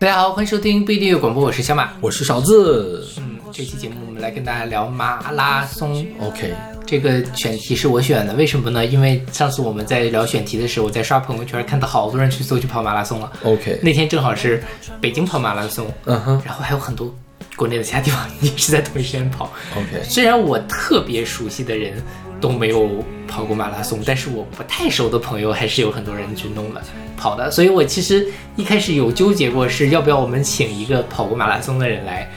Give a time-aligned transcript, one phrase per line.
[0.00, 1.92] 大家好，欢迎收听不一定有广播，我是小马。
[2.00, 3.06] 我是勺子。
[3.18, 6.06] 嗯，这期节目我们来跟大家聊马拉松。
[6.18, 6.54] OK，
[6.86, 8.86] 这个选题是我选的，为什么呢？
[8.86, 13.30] 因为上次我们在聊选题的时候，我在刷朋友圈看到好多人去搜去跑马拉松了。
[13.42, 14.64] OK，那天正好是
[15.02, 17.14] 北京跑马拉松，嗯哼然后还有很多
[17.54, 19.52] 国内的其他地方 也是在同一时间跑。
[19.76, 22.02] ，OK，虽然我特别熟悉的人
[22.40, 26.82] 都没有跑过马拉松，但是我不太熟的朋友还是有很多人去弄了
[27.16, 27.50] 跑的。
[27.50, 28.26] 所以我其实
[28.56, 32.30] 一开始有纠结过是要不要我们请一个跑过马拉松的人来，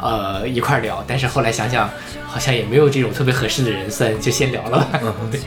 [0.00, 1.02] 呃一块儿聊。
[1.06, 1.90] 但是后来想想，
[2.26, 5.00] 好像也没有这种特别合适的人，算就先聊了吧。
[5.30, 5.40] 对。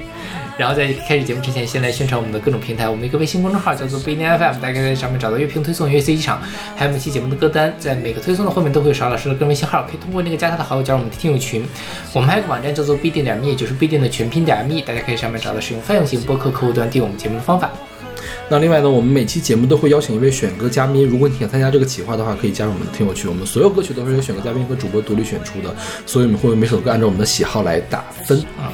[0.59, 2.89] 然后在开始节目之前，先来宣传我们的各种平台。
[2.89, 6.41] 我们一个微信公众号叫做不一定 FM，大家在上面找到乐评推送、乐 C 机场，
[6.75, 7.73] 还有每期节目的歌单。
[7.79, 11.65] 在每个推送的后面都会有邵老师的个人微信号，可以通过那个加他的好友加入我们的听友群。
[12.11, 17.71] 我们还有个网站叫做必定点 me，也就是必定的全拼点 me，大家可以上面找到使用泛用型播客客户端订阅我们节目的方法。
[18.49, 23.29] 那另外呢，我们每期节目都会邀请一位选歌嘉宾，如果你想参加这个企划的话，可以加入我们的听友群。
[23.29, 25.73] 我们所有歌曲都是由选歌嘉宾和主播独立选出的，
[26.05, 28.37] 所以我们会每首歌按照我们的喜好来打分。
[28.57, 28.73] 啊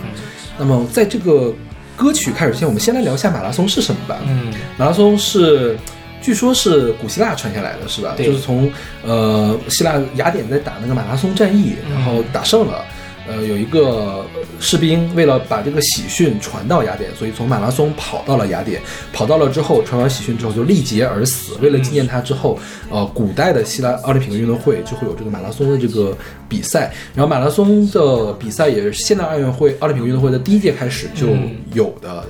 [0.57, 1.53] 那么在这个
[1.95, 4.19] 歌曲开始之前，我们先来聊一下马拉松是什么吧。
[4.27, 5.77] 嗯，马拉松是，
[6.21, 8.13] 据说是古希腊传下来的，是吧？
[8.17, 8.71] 对就是从
[9.03, 12.83] 呃希腊雅典在打那个马拉松战役，嗯然后打胜了。
[13.27, 14.25] 呃，有一个
[14.59, 18.81] 士兵为了把这个喜讯传到雅典，所以从马拉松跑到了雅典。
[19.11, 21.55] 跑到了之后，传完喜讯之后就力竭而死。
[21.61, 22.59] 为了纪念他之后，
[22.89, 26.15] 呃，古代的希腊奥林匹克运动会就会有这个马拉松的这个
[26.47, 26.93] 比赛。
[27.13, 31.27] 然后马拉松的比赛也是现代奥运会奥林匹克运动会的第一届开始就
[31.73, 32.23] 有的，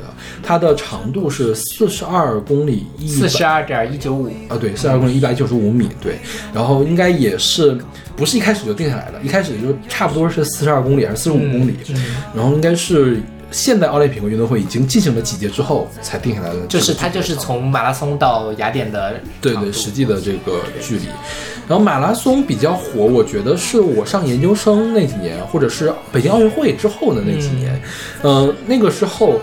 [0.45, 6.19] 它的长度是四十二公里一四十二点一九五，啊，对，四十二公里一百九十五米，对，
[6.53, 7.77] 然后应该也是
[8.15, 11.75] 不是一开始就定下来的，一开始就差不多是四十二公里还是四十五公里，
[12.35, 21.05] 然后应该是现代奥林匹克运动会已经进行了几届之后才定下来的，就是它就是从马拉松到雅典的对对实际的这个距离。
[21.67, 27.81] 然后马拉松比较火，我觉得是我上研究生那几年，或者是北京奥运会之后的那几年，
[28.21, 29.39] 呃，那个时候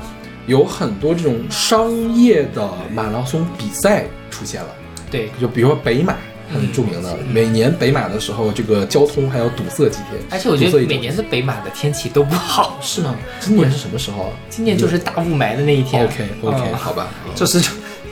[0.47, 4.69] 有很多这种商业的马拉松比赛出现了。
[5.11, 6.17] 对，就比如说北马，
[6.53, 10.21] 很著名的，每年北马的时候，这个交通还要堵塞几天。
[10.31, 13.15] 而且我觉得每年的北马的天气都不好，是吗？
[13.39, 14.31] 今年是什么时候啊？
[14.49, 16.05] 今年就是大雾霾的那一天。
[16.05, 17.09] OK OK，、嗯好吧。
[17.35, 17.61] 这是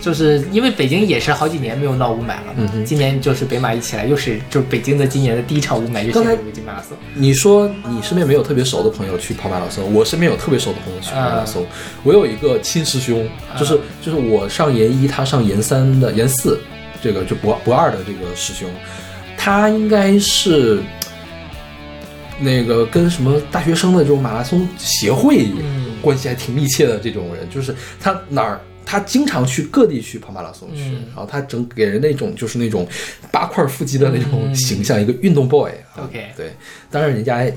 [0.01, 6.97] 就是因为北京也是好几年没有闹雾霾了，今年就是北马一起来，又是就是北京的今年的第一场雾霾，就刚才是北京马拉松。
[7.15, 11.67] 你说你身边没有特别熟的朋友去跑马拉松，我身边有特别熟的朋友去跑马拉嗯松。
[12.03, 13.29] 我有一个亲师兄，
[13.59, 16.59] 就是就是我上研一，他上研三的研四，
[17.03, 18.71] 这个就博博二的这个师兄，
[19.37, 20.81] 他应该是
[22.39, 28.59] 那个跟什么大学生的这种马拉松协会嗯关系还挺密切的这种人，就是他哪儿。
[28.85, 32.87] 他经常去各地去跑马拉松去，嗯然后他整给人那种就是那种
[33.31, 36.05] 八块腹肌的那种嗯形象，一个运动 boy 啊。
[36.05, 36.53] OK 对，
[36.91, 37.55] 当然人家也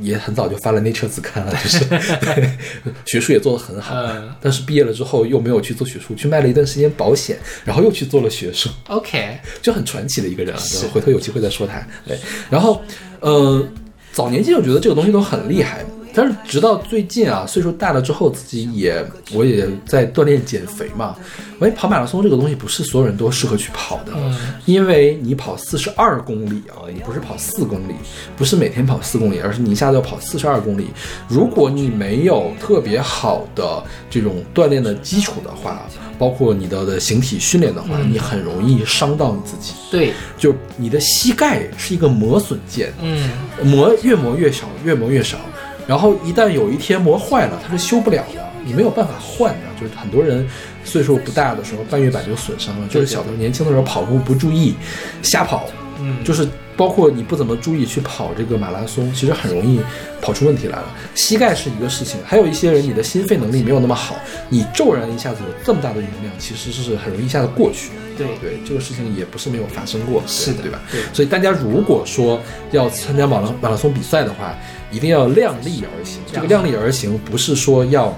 [0.00, 2.50] 也很早就发了 Nature 子刊了，就是对
[3.06, 3.94] 学术也做得很好。
[3.96, 10.62] 嗯但是毕业了之后又没有去做学术，去卖了一段时间保险，然后又去做了学术，OK，就很传奇的一个人啊。
[10.80, 11.84] 对回头有机会再说他。
[12.06, 12.16] 对，
[12.48, 12.80] 然后
[13.20, 13.66] 呃，
[14.12, 15.84] 早年间我觉得这个东西都很厉害。
[16.16, 19.04] 但是直到最近啊，岁数大了之后，自己也
[19.34, 21.14] 我也在锻炼减肥嘛。
[21.60, 27.94] 因为跑马拉松这个东西不是所有人都适合去跑的，嗯因为你跑四十二公里啊，你不是跑四公里，
[28.34, 30.88] 不是每天跑四公里，而是你一下子要跑四十二公里。
[31.28, 35.86] 如果你没有特别好的这种锻炼的基础的话，
[36.18, 39.74] 包括你的的形体训练的话，你很容易伤到你自己。
[39.90, 43.30] 对，就你的膝盖是一个磨损件，嗯
[43.62, 45.38] 磨越磨越少，越磨越少。
[45.86, 49.60] 然后一旦有一天磨坏了，它是修不了的，你没有办法换的。
[49.78, 50.46] 就是很多人
[50.84, 52.88] 岁数不大的时候，半月板就损伤了。
[52.88, 54.74] 就是小的年轻的时候跑步不注意，
[55.22, 55.68] 瞎跑，
[56.00, 59.80] 嗯，就是包括你不怎么注意去跑这个马拉松，其实很容易
[60.20, 60.84] 跑出问题来了。
[61.14, 64.16] 膝盖是一个事情，还有一些人你的心肺能力没有那么好，
[64.48, 67.90] 你骤然一下子有这么大的容量，其实是很容易一下子过去。
[68.16, 70.80] 对对，这个事情也不是没有发生过，是的对吧？
[70.90, 72.40] 对所以大家如果说
[72.70, 74.56] 要参加马拉马拉松比赛的话，
[74.90, 76.20] 一定要量力而行。
[76.32, 78.16] 这个量力而行不是说要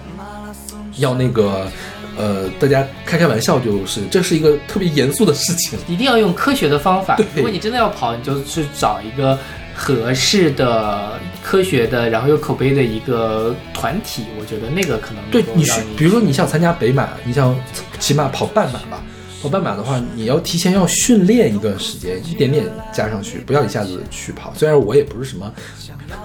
[0.97, 1.67] 要那个
[2.17, 5.79] 呃，大家开开玩笑，就是这是一个特别严肃的事情。
[5.87, 7.27] 一定要用科学的方法对。
[7.37, 9.39] 如果你真的要跑，你就去找一个
[9.75, 11.13] 合适的、
[11.45, 14.25] 科学的，然后有口碑的一个团体。
[14.41, 17.57] 我觉得那个可能对你是能够让，比如说你想参加北马，你想
[18.01, 19.01] 起码跑半马吧。
[19.41, 24.53] 跑半马的话，你要提前要训练一段时间，一点点加上去，不要一下子去跑。
[24.55, 25.53] 虽然我也不是什么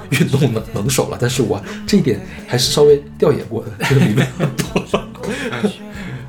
[0.09, 4.83] 运动能能手了，但是我这一点还是稍微调研过的，这个里面很多。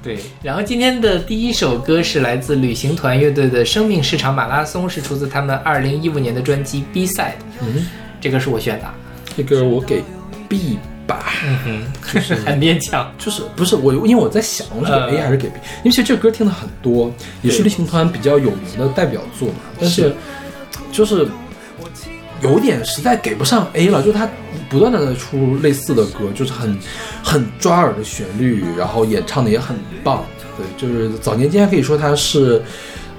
[0.02, 7.28] 对，然后今天的第一首歌是来自旅行团乐队的《生命市场马拉松》，是出自他们二零一五年的专辑《B Side》。
[7.62, 7.86] 嗯，
[8.20, 8.86] 这个是我选的，
[9.34, 10.04] 这个我给
[10.46, 11.32] B 吧。
[11.44, 13.12] 嗯哼，就是很勉强。
[13.18, 17.12] 就是不是我，因为我在想，我是给 A 还是给 B？、因为其实这歌听的很多，
[17.42, 19.54] 也是对旅行团比较有名的代表作嘛。
[19.80, 20.14] 但是
[20.92, 21.26] 就是
[22.42, 24.28] 有点实在给不上 A 了，就是他
[24.68, 26.78] 不断的在出类似的歌，就是很
[27.22, 30.24] 很抓耳的旋律，然后演唱的也很棒。
[30.56, 32.62] 对，就是早年间可以说他是。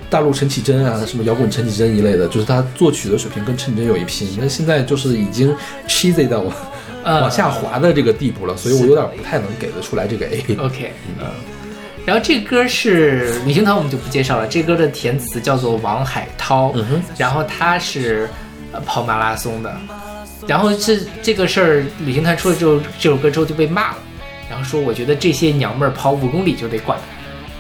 [0.08, 4.30] 大陆陈绮贞啊，什么摇滚陈绮贞一类的，就是他作曲的水平跟陈绮贞有一拼。
[4.40, 5.54] 那现在就是已经
[5.88, 6.75] cheesy 到往嗯
[7.06, 10.44] 往下滑的这个地步了，所以我有点不太能给得出来这个 A。
[10.58, 11.28] OK，嗯。
[12.06, 14.46] 然后这歌是旅行团，我们就不介绍了。
[14.46, 18.30] 这歌的填词叫做王海涛，嗯哼然后他是
[18.72, 19.76] 呃跑马拉松的，
[20.46, 23.98] 然后这这个事儿，旅行团出了之后，这首歌之后就被骂了，
[24.48, 26.96] 然后说我觉得这些娘们儿跑五公里就得管，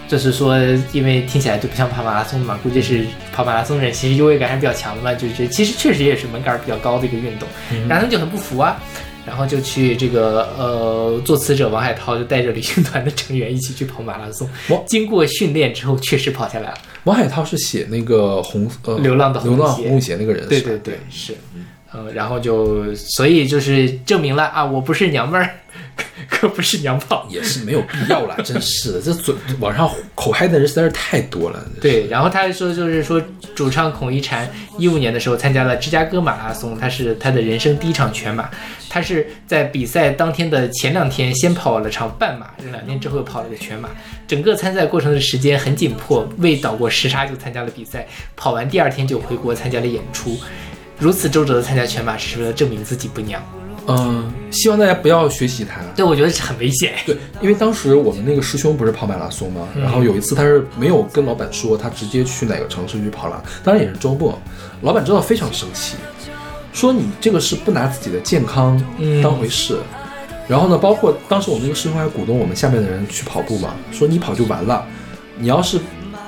[0.07, 0.59] 就是说
[0.91, 3.03] 因为听起来就不像跑马拉松的嘛，估计是
[3.33, 7.49] 跑马拉松的人其实优越感还是比较强的嘛，就觉得其实确实也是门槛儿比较高的一个运动，
[7.89, 8.79] 然后他们就很不服啊。
[9.25, 14.79] 然后就去这个呃，作词者王海涛就带着旅行团的成员一起去跑马拉松哇。
[14.85, 16.77] 经过训练之后，确实跑下来了。
[17.05, 21.33] 王海涛是写那个红呃流浪的红流浪鞋红鞋那个人，是对对对，是，
[21.91, 25.49] 呃，然后就所以就是证明了啊，我不是娘们儿，
[26.29, 27.27] 可不是娘炮。
[27.29, 31.65] 也是没有必要了，真是的，这嘴网上口嗨的人实在是太多了。
[31.81, 33.21] 对，然后他还说就是说，
[33.55, 38.49] 主唱孔一婵一五年的时候参加了芝加哥马拉松，他是他的人生第一场全马，
[38.87, 43.89] 他是在比赛当天的前两天先跑了场半马，这两天之后又跑了个全马，
[44.27, 50.37] 整个参赛过程的时间很紧迫，未倒过时差就参加了比赛，跑完第二天就回国参加了演出，
[50.99, 53.43] 如此周折的参加全马是为了证明自己不娘。
[53.87, 55.81] 嗯，希望大家不要学习他。
[55.95, 56.93] 对，我觉得是很危险。
[57.05, 59.67] 对，因为当时我们那个师兄不是跑马拉松吗？
[59.75, 64.39] 然后有一次他是没有跟老板说，他直接去哪个城市去跑了，当然也是周末。
[64.81, 65.95] 老板知道非常生气，
[66.73, 69.77] 说你这个是不拿自己的健康嗯当回事。
[70.47, 74.85] 然后呢，包括当时我们那个师兄还鼓动我们下面的人去跑步嘛，说你跑就完了，
[75.37, 75.79] 你要是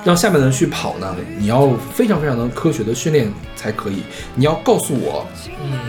[0.08, 4.04] 让下面的人去跑呢，你要非常非常的科学的训练才可以。
[4.36, 5.28] 你要告诉我，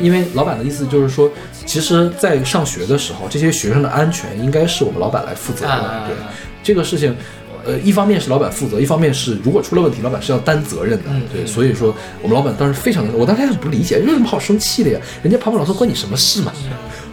[0.00, 1.30] 因为老板的意思就是说，
[1.64, 5.70] 其实，在上学的时候，这些学生的安全应该是我们老板来负责的。
[5.72, 6.16] 啊对
[6.64, 7.14] 这个事情，
[7.64, 11.04] 呃，一方面是老板负责，一方面是如果出了问题，老板是要担责任的。
[11.10, 15.00] 嗯对，所以说我们老板当时非常的，我当时开始不理解，为什么好生气的呀？
[15.22, 16.52] 人家跑跑老师关你什么事嘛？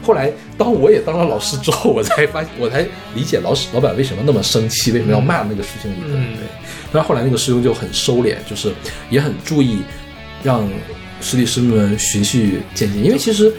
[0.02, 6.12] 后来，当我也当了老师之后，我才发现，我才理解老师老板为什么那么生气，为什么要骂那个师兄一顿。
[6.12, 6.44] 嗯对，
[6.96, 8.72] 但是后来那个师兄就很收敛，就是
[9.10, 9.80] 也很注意
[10.42, 10.66] 让
[11.20, 13.54] 师弟师妹们循序渐进，因为其实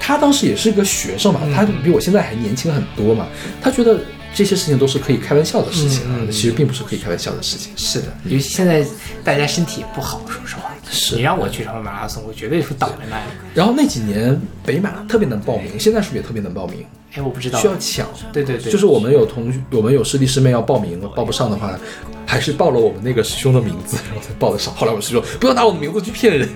[0.00, 3.26] 他当时也是个学生嘛，嗯他比我现在还年轻很多嘛，
[3.60, 4.00] 他觉得
[4.34, 7.72] 这些事情都是可以开玩笑的事情啊，嗯嗯其实并不是可以开玩笑的事情。
[7.76, 8.82] 是的，尤其现在
[9.22, 10.72] 大家身体也不好，说实话。
[10.90, 13.24] 是你让我去跑马拉松，我绝对是倒在那里。
[13.52, 16.82] 然后那几年北马特别难报名，现在是不是也特别难报名？
[17.12, 17.58] 哎，我不知道。
[17.58, 18.08] 需要抢。
[18.32, 21.78] 对对对，就是我们有同学，我们有师弟师妹要报名，报不上的话，
[22.28, 24.74] 还是报了我们那个师兄的名字，然后才报的上。
[24.74, 26.46] 后来我师兄不要拿我的名字去骗人，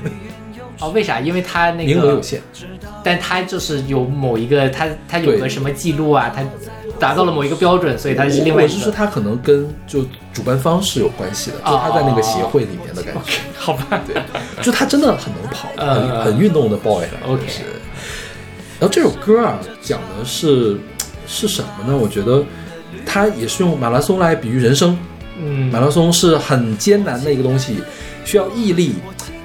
[0.79, 1.19] 哦，为啥？
[1.19, 2.43] 因为他那个名额有限。
[3.03, 6.45] 但他就是有某一个他他有个什么记录啊，他
[7.01, 8.93] 达到了某一个标准，所以他是另外我是说。
[8.93, 13.39] 他可能跟就主办方是有关系的，就他在那个协会里面的感觉。
[13.57, 14.23] 好吧，对，
[14.63, 17.09] 就他真的很能跑，嗯很很运动的 boy 了。
[17.27, 17.47] OK。
[18.79, 20.79] 然后这首歌啊，讲的是
[21.27, 21.97] 是什么呢？
[21.97, 22.45] 我觉得
[23.07, 24.99] 他也是用马拉松来比喻人生。
[25.41, 27.77] 嗯马拉松是很艰难的一个东西，
[28.25, 28.95] 需要毅力，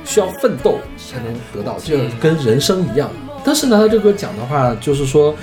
[0.06, 3.10] 需要奋斗才能得到，这跟人生一样。
[3.44, 5.36] 但是呢，他这个讲的话就是说，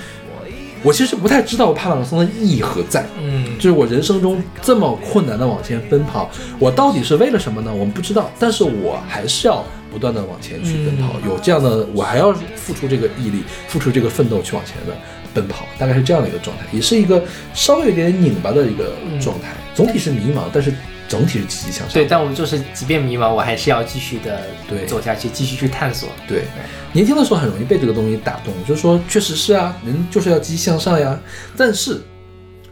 [0.83, 3.05] 我其实不太知道跑马拉松的意义何在。
[3.19, 7.71] 嗯就是我人生中这么困难的往前奔跑，我到底是为了什么呢？
[7.73, 14.95] 我们不知道，但是我还是要不断的往前去奔跑，有这样的，我还要付出这个毅力，付出这个奋斗去往前的
[15.35, 17.23] 奔跑，大概是这样的一个状态，也是一个
[17.53, 20.73] 稍微有点拧巴的一个状态，总体是迷茫，但是
[21.07, 21.93] 整体是积极向上。
[21.93, 26.09] 对，但我就是即便迷茫，我还是要继续的对走下去，继续去探索。
[26.27, 26.45] 对，
[26.93, 31.19] 年轻的时候很容易被这个东西打动，就是说，确实是啊，人就是要积极向上呀。
[31.57, 32.01] 但是，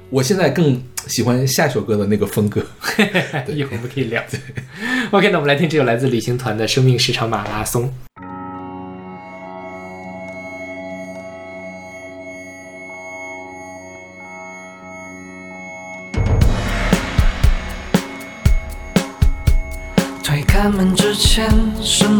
[0.09, 2.65] 我现在更喜欢下一首歌的那个风格。
[3.49, 4.23] 一会儿我们可以聊。
[5.11, 7.83] OK，那我们来听这首来自旅行团的《生命是场马拉松》。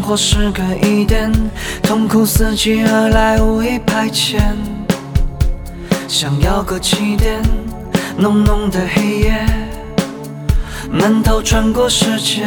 [0.03, 1.31] 活是个疑点，
[1.81, 4.37] 痛苦伺机而来，无意排遣。
[6.09, 7.41] 想要个起点，
[8.17, 9.45] 浓浓的黑夜，
[10.91, 12.43] 闷头穿过世界。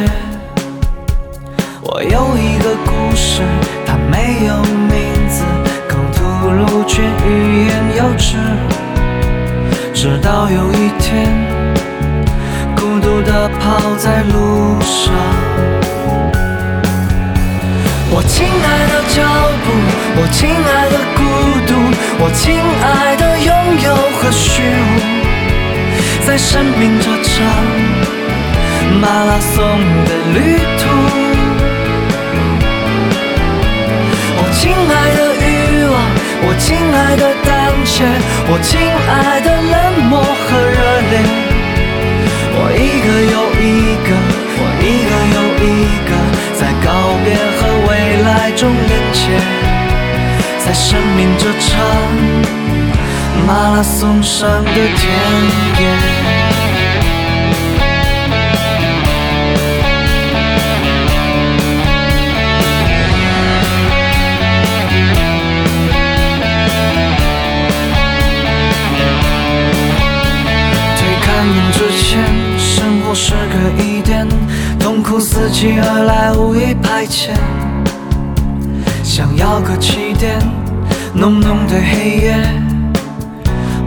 [1.81, 3.41] 我有一个故事，
[3.87, 5.43] 它没有名字，
[5.89, 6.21] 口吐
[6.51, 8.37] 露却欲言又止。
[9.95, 11.33] 直到有一天，
[12.75, 15.11] 孤独地跑在路上。
[18.27, 19.23] 亲爱的脚
[19.63, 19.71] 步，
[20.19, 21.19] 我亲爱的孤
[21.65, 21.71] 独，
[22.19, 23.49] 我亲爱的拥
[23.81, 24.99] 有和虚无，
[26.25, 27.33] 在生命这场
[29.01, 29.55] 马拉松
[30.05, 30.83] 的旅途。
[34.39, 35.47] 我亲爱的欲
[35.87, 35.95] 望，
[36.45, 38.03] 我亲爱的胆怯，
[38.49, 39.75] 我亲爱的冷
[40.09, 40.77] 漠和热
[41.11, 41.13] 烈。
[42.59, 43.65] 我一个又一
[44.03, 44.09] 个，
[44.59, 45.65] 我一个又一
[46.09, 46.11] 个，
[46.59, 46.87] 在告
[47.23, 49.29] 别和未来中连接，
[50.65, 51.79] 在生命这场
[53.45, 54.75] 马拉松上的田
[55.79, 55.81] 野。
[70.97, 72.19] 推开门之前，
[72.57, 74.27] 生活是个疑点，
[74.77, 77.31] 痛苦伺机而来，无意排遣。
[79.37, 80.39] 要个起点，
[81.13, 82.35] 浓浓的黑夜，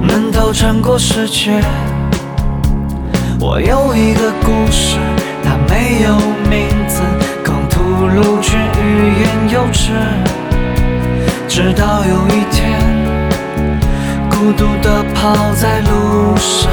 [0.01, 1.61] 闷头穿过世界。
[3.41, 4.97] 我有一个故事，
[5.43, 6.15] 它没有
[6.49, 7.03] 名字，
[7.43, 9.91] 刚吐露却欲言又止。
[11.49, 12.79] 直到有一天。
[14.31, 16.71] 孤独地跑在路上。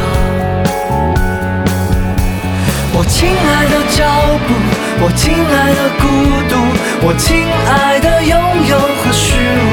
[2.97, 4.09] 我亲爱的脚
[4.47, 4.49] 步，
[5.05, 6.03] 我亲爱的孤
[6.49, 6.57] 独，
[7.05, 8.33] 我亲爱的拥
[8.65, 9.69] 有和虚无，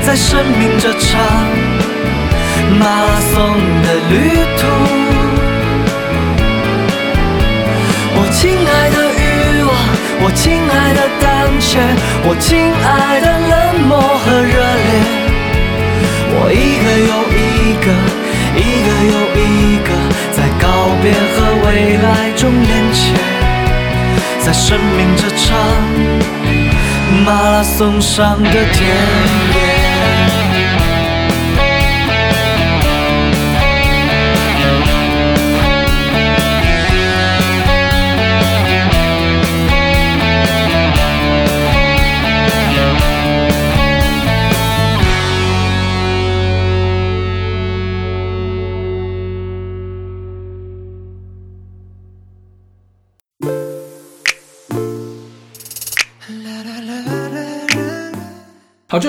[0.00, 1.20] 在生命这场
[2.80, 3.36] 马拉松
[3.84, 4.14] 的旅
[4.56, 4.60] 途。
[8.16, 9.70] 我亲爱的欲望，
[10.24, 11.28] 我亲爱的胆
[11.60, 11.78] 怯，
[12.24, 13.52] 我亲爱的冷
[13.86, 14.56] 漠和热
[14.88, 14.88] 烈。
[16.40, 17.86] 我一个又一个，
[18.56, 19.92] 一个又一个，
[20.62, 20.68] 告
[21.02, 23.12] 别和未来中连接，
[24.38, 25.58] 在生命这场
[27.26, 29.51] 马拉松上的田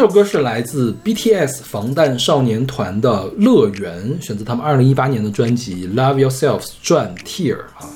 [0.04, 7.88] 首歌是来自 BTS 防弹少年团的《乐园》，选择他们二零一八年的专辑《Love Yourself》转 Tear 啊。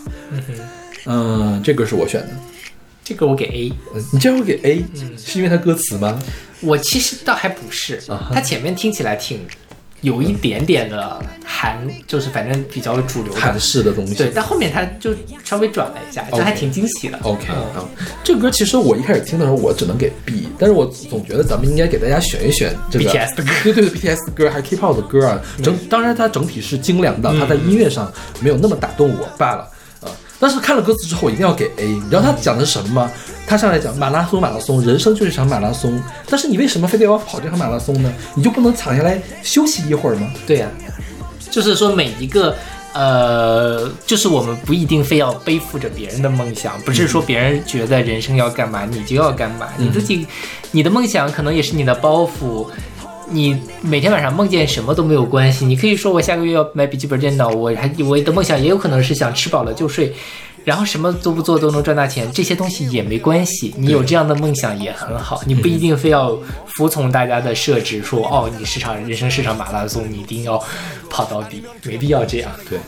[1.06, 2.30] 嗯，这歌是我选的。
[3.04, 3.74] 这个我给 A。
[3.94, 4.86] 呃你这样会给 A，、
[5.18, 6.18] 是因为它歌词吗？
[6.62, 9.42] 我其实倒还不是啊，它前面听起来挺
[10.02, 14.14] 有一点点的韩，就是反正比较主流韩式的东西。
[14.14, 15.12] 对，但后面他就
[15.44, 17.18] 稍微转了一下，就还挺惊喜的。
[17.24, 17.82] OK 嗯。
[17.82, 17.90] 啊，
[18.24, 23.50] 这个歌其实我一开始听的时候，我只能给 B，但是我总觉得咱们应该给大家选一选这个 BTS 的歌。
[23.64, 29.62] 对对对，BTS 的歌还是 K-pop 的歌啊，整当然它整体是精良的，它在音乐上没有那么打动我罢了。
[29.64, 29.68] 啊。
[30.40, 31.86] 但是看了歌词之后，我一定要给 A。
[31.86, 33.12] 你知道他讲的是什么吗？
[33.46, 36.02] 他上来讲马拉松，马拉松，人生就是一场马拉松。
[36.30, 38.14] 但是你为什么非得要跑这场马拉松呢？
[38.36, 40.32] 你就不能躺下来休息一会儿吗？
[40.46, 40.68] 对呀、
[41.50, 42.56] 就是说每一个。
[42.94, 49.68] 呃，就是我们不一定非要背负着别人的梦想，不是说别人觉得人生要干嘛，你就要干嘛。
[49.78, 50.26] 你自己，
[50.72, 52.66] 你的梦想可能也是你的包袱。
[53.30, 60.14] 你每天晚上梦见什么都没有关系，你可以说我下个月要买笔记本电脑，我还我的梦想也有可能是想吃饱了就睡，
[60.64, 63.74] 然后什么都不做都能赚大钱，这些东西也没关系。
[63.78, 70.62] 你有这样的梦想也很好，你不一定非要服从大家的设置，说哦，你是场人生是场马拉松，你一定要
[71.10, 72.52] 跑到底，没必要这样。
[72.70, 72.80] 对，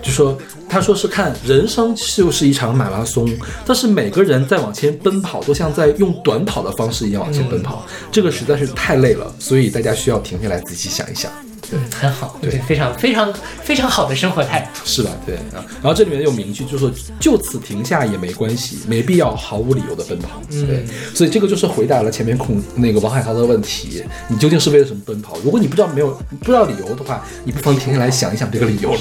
[0.00, 0.38] 就说
[0.68, 3.28] 他说是看人生就是一场马拉松，
[3.66, 11.30] 但是每个人在往前奔跑，都像在用短跑的方式一样往前奔跑，这个实在是太累了，所以大家需要停下来仔细想一想，
[11.72, 14.80] 嗯，很好，对，非常非常非常好的生活态度。
[14.84, 15.10] 是吧？
[15.26, 15.64] 对啊。
[15.82, 20.40] 然后这里面有名句，就是说就此停下也没关系，没必要毫无理由的奔跑。
[20.48, 25.38] 对，所以这个就是回答了前面孔那个王海涛的问题，你究竟是为了什么奔跑？
[25.40, 29.00] 如果你不知道没有不知道理由的话，你不妨停下来想一想这个理由了。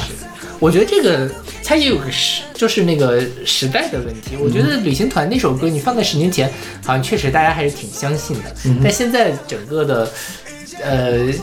[0.60, 1.30] 我觉得这个
[1.64, 4.36] 它也有个时，就是那个时代的问题。
[4.40, 6.52] 我觉得旅行团那首歌，你放在十年前，
[6.84, 8.56] 好像确实大家还是挺相信的。
[8.84, 10.12] 但现在整个的，
[10.82, 11.40] 呃，就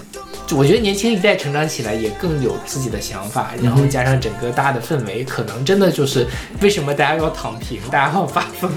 [0.53, 6.27] 我觉得年轻一代成长起来也更有自己的想法，然后加上整个大的氛围，可能真的就是
[6.61, 8.71] 为什么大家要躺平，大家要发疯，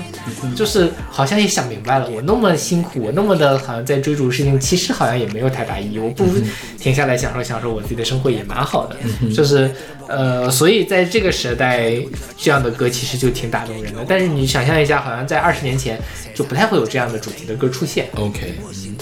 [0.56, 6.42] 就是好像也想明白了，我那么辛苦，我那么的好像在追逐事情，其实好像也没有太大意义，我不如
[6.80, 8.96] 停下来享受享受我自己的生活也蛮好的，
[9.34, 9.70] 就是
[10.08, 11.92] 呃，所以在这个时代，
[12.38, 14.06] 这样的歌其实就挺打动人的。
[14.08, 16.00] 但是你想象一下，好像在二十年前
[16.34, 18.08] 就不太会有这样的主题的歌出现。
[18.16, 18.98] OK，嗯，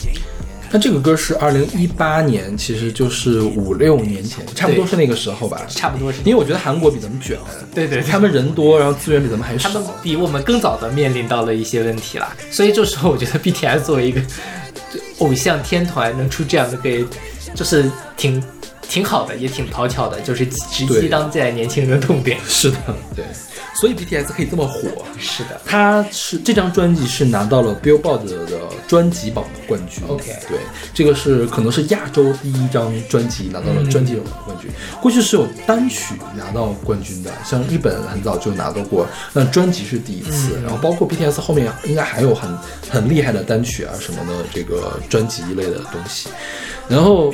[0.76, 5.66] 那这个歌是二零一八年，其实就是五六年前，差不多是那个时候吧。
[5.70, 7.38] 差不多是，因为我觉得韩国比咱们卷，
[7.74, 9.88] 对对对他们人多，然后资源比咱们还少他们。
[10.04, 14.22] 比我们更早的面临到了一些问题啦，所以这时候我觉得 BTS 作为一个
[15.20, 16.90] 偶像天团，能出这样的歌，
[17.54, 18.44] 就是挺
[18.82, 22.38] 挺好的，也挺讨巧的，就是直击当代年轻人的痛点。
[22.46, 22.78] 是的，
[23.16, 23.24] 对，
[23.76, 24.90] 所以 BTS 可以这么火，
[25.20, 30.04] 是的，他是这张专辑是拿到了 Billboard 的专辑榜的冠军。
[30.08, 30.58] OK 对，
[30.94, 34.72] 这个是可能是亚洲第一张专辑拿到了专辑榜的冠军。
[35.02, 40.58] 过去是有单曲拿到冠军的，像日本很早就拿到过，那专辑是第一次。
[40.64, 42.50] 然后包括 BTS 后面应该还有很
[42.90, 46.30] 很厉害的单曲啊什么的这个专辑一类的东西。
[46.88, 47.34] 然后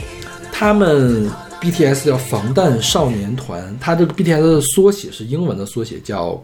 [0.51, 1.29] 他们
[1.61, 6.43] BTS 叫防弹少年团，它这个 BTS 的缩写是英文的缩写，叫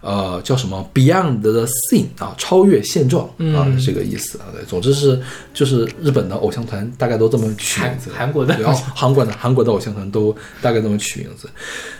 [0.00, 4.46] 呃叫什么 Beyond the Scene 啊，超越现状啊，嗯这个意思啊。
[4.52, 5.20] 对，总之是
[5.52, 11.48] 就是日本的偶像团大概都这么取名字，韩韩国的然后韩国的韩国的偶像团都大概这么取名字。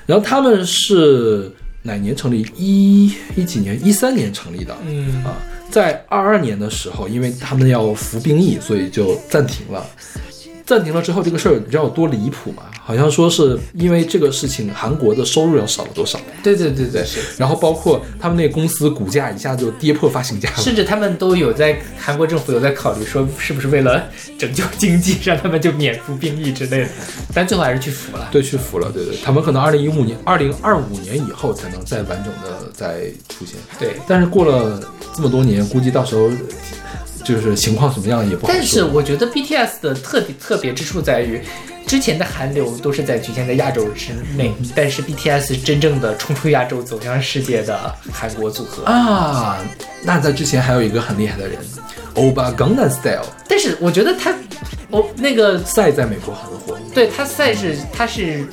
[0.06, 1.52] 然后他们是
[1.82, 2.46] 哪年成立？
[2.56, 3.78] 一一几年？
[3.86, 4.74] 一三年成立的。
[4.86, 5.36] 嗯啊，
[5.70, 9.84] 在二二年的时候，因为他们要服兵役，所以就暂停了。
[10.68, 12.64] 暂停了之后，这个事儿你知道有多离谱吗？
[12.84, 17.20] 好像说是因为这个事情，韩国的收入要少了多少，对对对对，是。
[17.38, 20.56] 然后包括他们那个公司股价一下就跌破发行价了。
[20.58, 24.04] 甚至他们都有在韩国政府有在考虑说，是不是为了
[24.38, 26.88] 拯救经济，让他们就免服兵役之类的，
[27.32, 28.28] 但最后还是去服了。
[28.30, 33.56] 对，去服了，对对，他们可能二零一五年、二零二五年以后才能再完整的再出现。
[33.78, 34.78] 对，但是过了
[35.16, 36.30] 这么多年，估计到时候
[37.28, 38.52] 就是情况怎么样也不好。
[38.52, 41.42] 但是我觉得 BTS 的特别特别之处在于，
[41.86, 48.84] 之前的韩流都是在局限在亚洲之内，但是 BTS 是真正的冲出亚洲走向世界的韩国组合。
[48.84, 49.58] 啊，
[50.02, 51.58] 那在之前还有一个很厉害的人，
[52.14, 54.32] 欧巴 Gangnam Style，但是我觉得他，
[54.90, 56.78] 哦，那个赛在美国很火。
[56.94, 58.46] 对他赛是他是，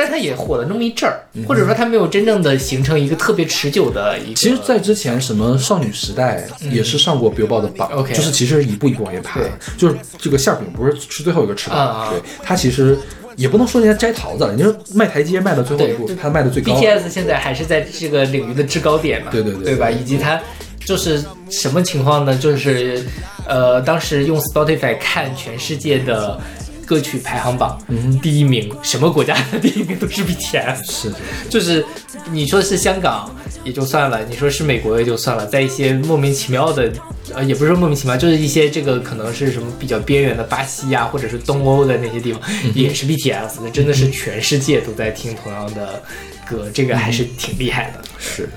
[0.00, 4.34] 但他也火了那么一阵儿，或者说他没有真正的形成一个特别持久的一个。
[4.34, 12.98] 其实，在之前什么少女时代也是上过 Billboard 的榜、OK 就是其实一步一步往前爬对，就是这个馅儿饼不是吃最后一个吃的，啊啊对，它其实
[13.36, 16.72] 也不能说人家摘桃子了，你说迈台阶卖到最后一步对，它迈的最高。
[16.72, 19.90] BTS 现在还是在这个领域的制高点嘛，对对对对吧？
[19.90, 20.40] 以及它
[20.86, 22.34] 就是什么情况呢？
[22.34, 23.04] 就是
[23.46, 26.40] 呃，当时用 Spotify 看全世界的
[26.90, 28.18] 歌曲排行榜，嗯。
[28.20, 31.14] 第一名什么国家的第一名都是 BTS， 是是
[31.48, 31.84] 就是
[32.32, 36.92] 你说是香港也就算了，你说是美国也就算了，在一些莫名其妙的，
[37.32, 42.42] 呃，也不是说莫名其妙，就是一些这个可能是什么比较边缘的巴西呀、或者是东欧的那些地方，
[42.74, 46.02] 也是 BTS，那真的是全世界都在听同样的
[46.44, 48.02] 歌，这个还是挺厉害的。
[48.18, 48.48] 是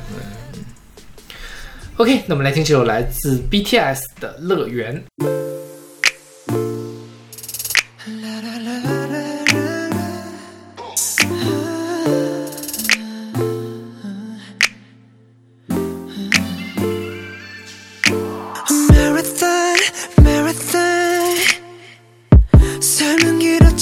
[1.97, 5.03] ，OK，那我们来听这首来自 BTS 的《乐园》。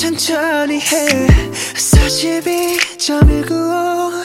[0.02, 1.28] 천천히 해.
[1.76, 4.24] 42.195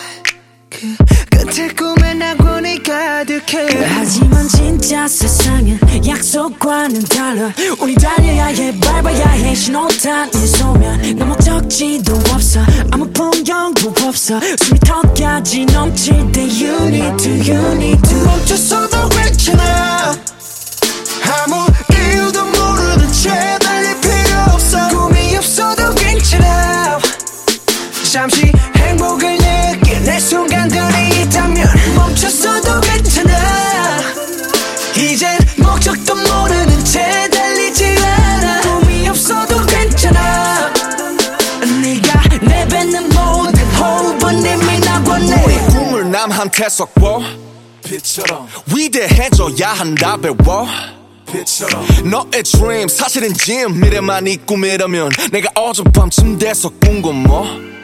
[0.71, 0.97] 그
[1.31, 3.85] 끝에 꿈에 낙원이 가득해.
[3.85, 7.53] 하지만 진짜 세상은 약속과는 달라.
[7.79, 9.55] 우리 달려야 해 밟아야 해.
[9.55, 12.61] 신호탄 이 소면 너무 적지도 없어.
[12.91, 14.41] 아무 풍경도 없어.
[14.41, 18.19] 숨이 턱까지 넘칠 때 You need to, you need to.
[18.25, 20.17] 멈춰서도 괜찮아
[28.17, 34.01] 잠시 행복을 느낄 내 순간들이 있다면 멈췄어도 괜찮아.
[34.97, 38.61] 이젠 목적도 모르는 채 달리지 않아.
[38.63, 40.73] 꿈이 없어도 괜찮아.
[41.83, 45.45] 네가 내뱉는 모든 호흡은 이미 나왔네.
[45.45, 47.21] 우리 꿈을 남한테 섞어
[47.85, 48.49] 빛처럼.
[48.75, 50.67] 위대해져야 한다 배워.
[51.31, 51.87] 빛처럼.
[52.11, 53.79] 너의 dream 사실은 짐.
[53.79, 57.77] 미래만 이 꿈이라면 내가 어젯밤 침대에서 꾼건뭐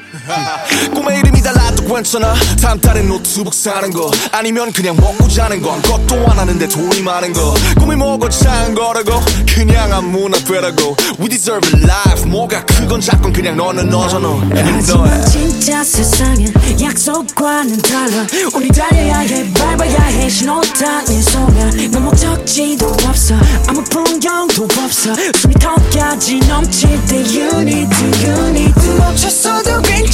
[0.94, 2.34] 꿈의 이름이 달라도 괜찮아.
[2.60, 4.10] 다음 달에 노트북 사는 거.
[4.30, 7.54] 아니면 그냥 먹고 자는 건 것도 안 하는데 돈이 많은 거.
[7.78, 9.20] 꿈이 뭐고 작은 거라고?
[9.48, 10.96] 그냥 아무나 되라고.
[11.18, 12.30] We deserve a life.
[12.30, 18.26] 뭐가 크건 작건 그냥 너는 너잖아 하지만 진짜 세상엔 약속과는 달라.
[18.54, 20.28] 우리 달려야 해 밟아야 해.
[20.28, 23.34] 신호 따윈 소멸 너 목적지도 없어.
[23.66, 25.12] 아무 풍경도 없어.
[25.34, 28.96] 숨이 턱까지 넘칠 때 You need to, you need to.
[28.98, 30.11] 멈췄어도 괜찮아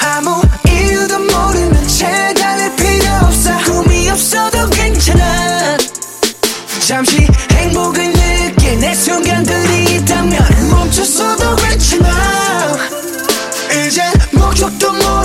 [0.00, 3.56] 아무 이유도 모르는 채 달릴 필요 없어.
[3.64, 5.76] 꿈이 없어도 괜찮아.
[6.86, 10.38] 잠시 행복을 느낄 내 순간들이 있다면
[10.70, 12.76] 멈췄어도 괜찮아
[13.84, 15.23] 이젠 목적도 모르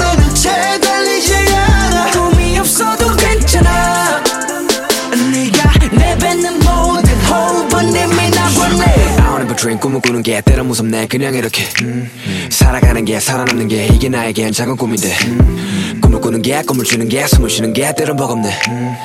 [9.80, 11.08] 꿈을 꾸는 게 때론 무섭네.
[11.08, 12.10] 그냥 이렇게 음.
[12.52, 15.15] 살아가는 게 살아남는 게 이게 나에겐 작은 꿈인데.
[15.28, 16.00] 음.
[16.02, 18.50] 꿈을 꾸는 게 꿈을 주는 게 숨을 쉬는 게 때론 버겁네.
[18.70, 18.96] 음.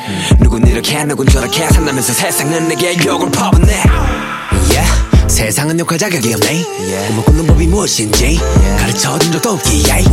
[0.42, 3.82] 누군 이렇게 누군 저렇게 산다면서 세상은 내게 욕을 퍼붓네.
[4.70, 5.04] Yeah.
[5.28, 6.64] 세상은 욕할 자격이 없네.
[7.08, 8.40] 꿈을 꾸는 법이 무엇인지
[8.78, 10.04] 가르쳐준 적도 없기에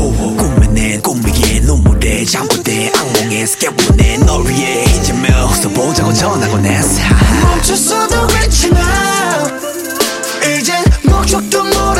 [0.71, 7.02] 내 꿈이기에 눈물에 잠꼬대 악몽에 스케보내 널 위해 이제 며 써보자고 전하곤 했어
[7.41, 9.20] 멈췄어도 괜찮아
[11.21, 11.90] çok çok dumlu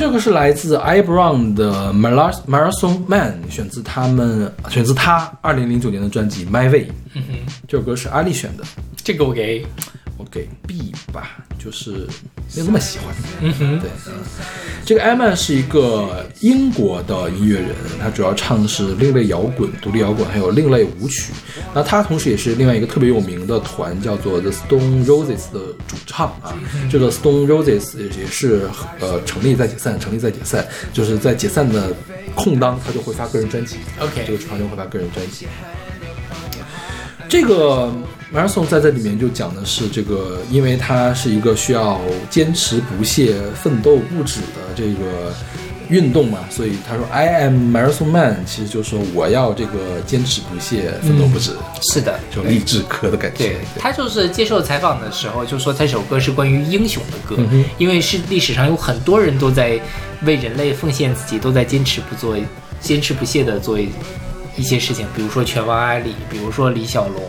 [0.00, 6.86] 这个是来自 I Brown 的 Mara Marathon Man，选自他们选自他二零零九年的专辑 My Way。
[7.68, 8.64] 这首歌是阿丽选的，
[9.04, 9.62] 这个我给。
[9.62, 9.99] 我
[10.30, 12.06] 给 B 吧，就是
[12.54, 13.14] 没有那么喜欢。
[13.40, 14.12] 嗯哼，对，嗯
[14.84, 21.32] 这个 Eman 是一个英国的音乐人，他主要唱的是另类摇滚、独立摇滚，还有另类舞曲。
[21.74, 26.56] 那他同时也是另外一个特别有名的团，叫做 The Stone Roses 的主唱啊。
[26.90, 28.68] 这个 Stone Roses 也是
[29.00, 31.92] 呃成立再解散，成立再解散，就是在解散的
[32.34, 33.76] 空当，他就会发个人专辑。
[33.98, 35.46] OK 这个主唱就会发个人专辑。
[37.30, 37.88] 这个
[38.34, 45.32] marathon 在这里面就讲的是这个，因为它是一个需要坚持不懈、奋斗不止的这个
[45.88, 51.52] 运动嘛，所以他说 I am marathon man，其实就是说我要这个坚持不懈、奋斗不止，
[51.92, 53.44] 是的，就励志歌的感觉。
[53.44, 59.80] 对他就是接受采访的时候就说这首歌是关于英雄的歌，嗯因为是历史上有很多人都在
[60.24, 62.36] 为人类奉献自己，都在坚持不做、
[62.80, 63.78] 坚持不懈的做
[64.60, 67.22] 一些事情，比如说拳王阿里，比如说李小龙，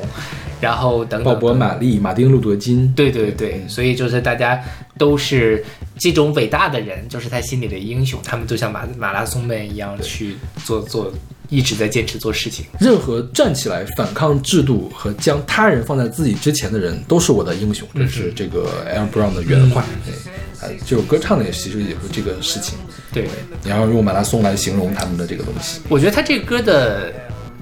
[0.59, 4.61] 然后等等鲍勃·等等马利、马丁·路德·金，对对对，所以就是大家
[4.97, 5.63] 都是
[5.97, 11.11] 这种伟大的人，就是他心里的英雄，他们就像马马拉松们一样去做做，
[11.49, 12.65] 一直在坚持做事情。
[12.79, 17.87] 任何站起来反抗制度和将他人放在自己之前的人，都是我的英雄。
[17.95, 19.85] 这是这个 Air Brown 的原话。
[20.05, 20.13] 对，
[20.62, 22.78] 呃，这首歌唱的也其实也是这个事情。
[23.12, 23.28] 对，
[23.63, 25.82] 你要用马拉松来形容他们的这个东西。
[25.89, 27.12] 我觉得他这个歌的。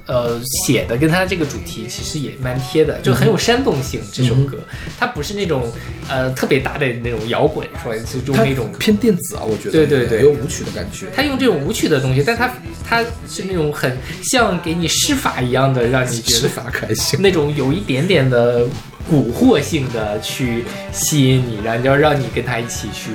[0.06, 4.02] 呃，写的跟他这个主题其实也蛮贴的，就很有煽动性。
[4.12, 4.58] 这首歌，
[5.00, 5.72] 它不是那种
[6.10, 11.06] 呃特别大的那种摇滚，说就就它那种偏电子啊，我觉得对对对有舞曲的感觉。
[11.16, 12.52] 他用这种舞曲的东西，但他
[12.84, 17.22] 他是那种很像给你施法一样的，让你觉施法可还行。
[17.22, 18.66] 那种有一点点的
[19.10, 23.12] 蛊惑性的去吸引你，然后要让你跟他一起去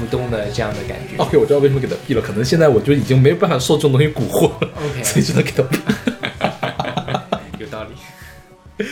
[0.00, 1.16] 舞动的这样的感觉。
[1.16, 5.78] OK，我知道为什么给他闭了，可能现在我就已经没有办法受这种东西蛊惑了 OK 所以只能给他闭。
[7.58, 8.86] 有道理。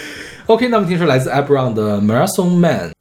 [0.46, 2.99] OK，那么听说来自 a b r o n 的 Marathon Man。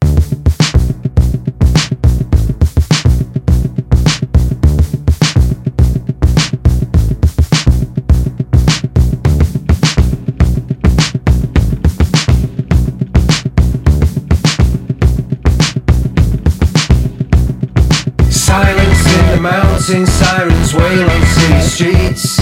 [19.90, 22.38] Sirens wail on city streets.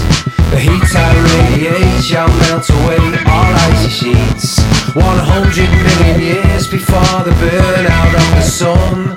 [0.52, 4.60] The heat I radiate shall melt away all icy sheets.
[4.92, 9.16] 100 million years before the burnout of the sun.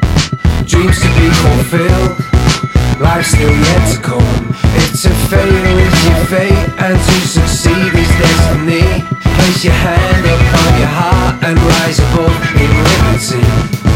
[0.64, 2.22] Dreams to be fulfilled.
[3.00, 4.54] life still yet to come.
[4.78, 9.02] If to fail is your fate and to succeed is destiny,
[9.34, 13.89] place your hand upon your heart and rise above in liberty.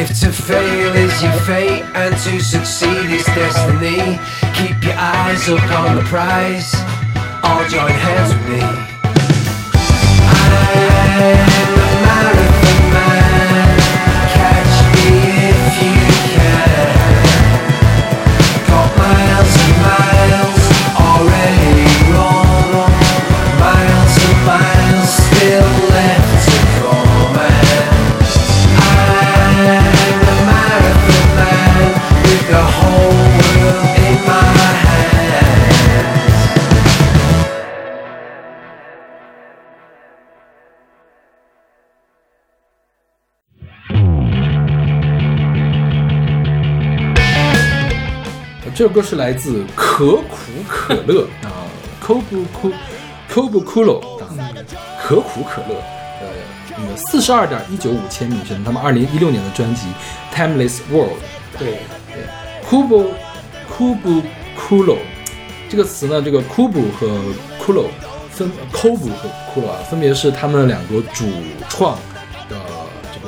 [0.00, 4.18] If to fail is your fate and to succeed is destiny,
[4.54, 6.72] keep your eyes upon the prize.
[7.44, 8.60] All join hands with me.
[10.24, 13.78] I'm a marathon man.
[14.32, 15.08] Catch me
[15.50, 16.09] if you
[48.80, 51.68] 这首歌是来自可苦可乐啊
[52.02, 52.72] ，Kobu Ku
[53.30, 54.26] Kobu Kulo 啊，
[54.98, 55.74] 可苦可乐，
[56.22, 56.26] 呃，
[56.78, 59.82] 那个四十二点一九五千米是他们二零一六年的专辑
[60.34, 61.10] 《Timeless World》。
[61.58, 62.24] 对对
[62.66, 63.08] ，Kubo
[63.70, 64.22] Kubu
[64.58, 64.96] Kulo
[65.68, 67.06] 这个词呢，这个 Kubu 和
[67.62, 67.88] Kulo
[68.30, 71.26] 分 Kobu 和 Kulo 啊，分别是他们两个主
[71.68, 71.98] 创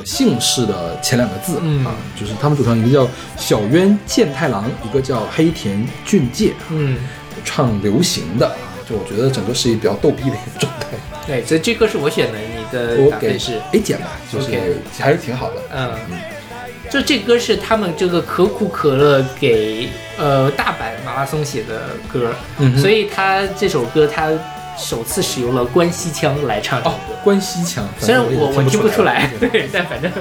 [0.05, 1.85] 姓氏的前两个字、嗯。
[1.85, 6.97] 啊，就是他们组成一个叫小渊健太郎，一个叫黑田俊介，嗯，
[7.43, 8.55] 唱流行的啊，
[8.87, 10.87] 就我觉得整个是一比较逗逼的一个状态。
[11.25, 13.59] 对，所以这歌是我选的，你的我给是。
[13.71, 15.61] A 减吧，就是还是挺好的。
[15.73, 15.91] 嗯，
[16.91, 19.87] 就这歌是他们这个可口可乐给
[20.17, 24.29] 呃大阪马拉松写的歌，嗯所以他这首歌他
[24.77, 29.49] 首次使用了关西腔来唱这哦首歌。，关西腔，虽然我我听不出来，对。
[29.49, 30.11] 对，但反正，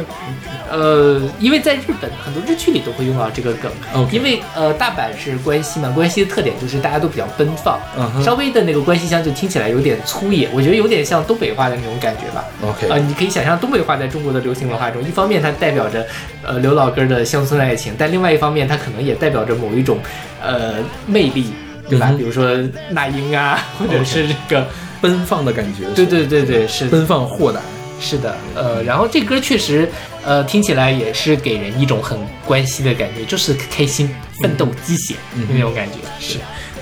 [0.70, 3.70] 呃，因为在日本很多日剧里都会用到这个梗。
[4.10, 7.80] 因为呃大阪是关西嘛，关西的特点就是大家都比较奔放，
[8.22, 12.44] 稍微的那个关西腔就听起来有点粗野，我觉得有点像东北话的那种感觉吧。
[12.62, 16.06] OK 呃，你可以想象东北话在中国的流行文化中，一方面它代表着
[16.42, 19.98] 呃刘老根的乡村爱情，但另外一方面它可能也代表着某一种
[20.42, 20.74] 呃
[21.06, 21.52] 魅力，
[21.92, 22.08] 对吧？
[22.10, 22.56] 嗯比如说
[22.90, 24.66] 那英啊， 或者是这个，
[25.00, 27.60] 奔放的感觉，对对对对，是奔放豁达。
[28.00, 29.88] 是的，呃，然后这歌确实，
[30.24, 34.10] 呃，听起来也是给人一种很关系的感觉，就是开心、
[34.42, 35.98] 奋斗、鸡血、嗯那种感觉。
[36.18, 36.38] 是，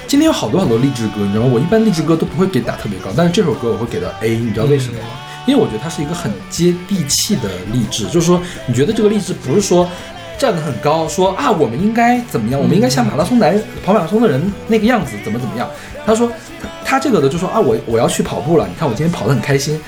[0.07, 1.51] 今天有好多好多励志歌，你知道吗？
[1.53, 5.07] 我一般励志歌都不会给打特别高，但是这首歌我会给到 A，你知道为什么吗？
[5.47, 9.87] 因为我觉得它是一个很接地气的励志，就是说你觉得这个励志不是说
[10.41, 15.69] 站得很高，说啊我们应该怎么样，我们应该像马拉松男跑马拉松的人那个样子，怎么怎么样。
[16.07, 19.79] 他说他他这个的就说啊，我我要去跑步了，你看我今天跑得很开心，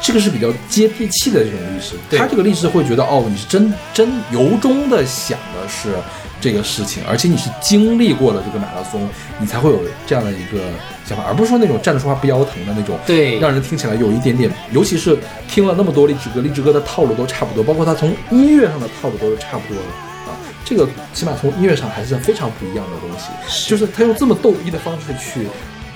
[0.00, 1.94] 这个是比较接地气的这种律师。
[2.16, 5.94] 他这个律师会觉得哦，你是真真由衷的想的是
[6.40, 10.60] 这个事情，而且你是经历过了这个马拉松，你才会有这样的一个
[11.04, 12.98] 想法，而不是说那种站着说话不腰疼的那种。
[13.06, 15.18] 对让人听起来有一点点，尤其是
[15.48, 20.36] 听了那么多励志歌，励志歌的套路都差不多，包括他从音乐上的套路都是差不多的啊。
[20.64, 25.46] 这个起码从音乐上还是非常不一样的东西，就是他用这么逗逼的方式去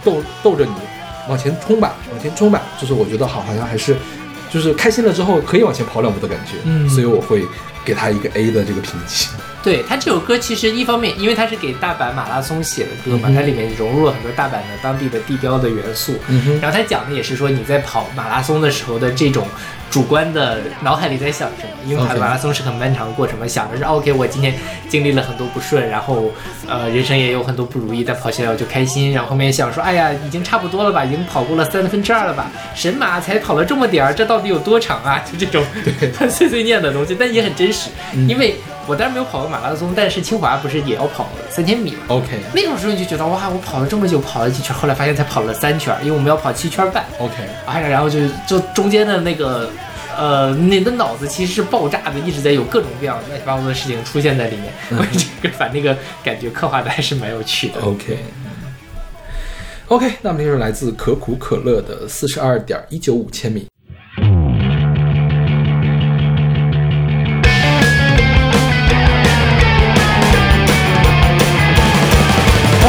[0.04, 0.72] 逗逗着你
[1.28, 3.96] 往前冲吧，往前冲吧，就是我觉得好好像还是
[4.48, 7.44] 就是开心了之后可以往前跑两步的感觉，嗯所以我会
[7.84, 9.28] 给他一个 A 的这个评级。
[9.62, 16.18] 对他这首歌，其实一方面，因为他是给大阪马拉松写的歌嘛，嗯它里面融入了很多大阪的当地的地标的元素。
[16.28, 19.46] 嗯然后他讲的也是说你在跑马拉松的时候的这种
[19.90, 24.54] 主观的脑海里在想什么，因为马拉松是很漫长的过程嘛，想的是 OK，我今天
[24.88, 26.30] 经历了很多不顺，然后
[26.68, 29.12] 呃人生也有很多不如意，但跑起来我就开心。
[29.12, 35.18] 然后后面想说，哎呀，已经差不多了吧，已经跑过了三分之二了吧，神马才跑了这么点儿，这到底有多长啊？
[35.30, 35.64] 就这种
[36.30, 37.90] 碎碎念的东西，但也很真实，
[38.28, 47.34] 因为我当然没有跑过马拉松，但是清华不是也要跑三千米嘛？OK 那种时候你就觉得哇，我跑了这么久，跑了几圈，后来发现才跑了三圈，因为我们要跑七圈半，OK，
[47.66, 49.70] 哎呀，然后就就中间的那个。
[50.18, 57.80] 呃，你的脑子其实是爆炸的，一直在有各种各样乱七八糟的事情出现在里面， 我这个把那个感觉刻画的还是蛮有趣的。
[57.80, 58.18] OK。
[59.86, 63.66] OK，那么这就是来自可口可乐的四十二点一九五千米。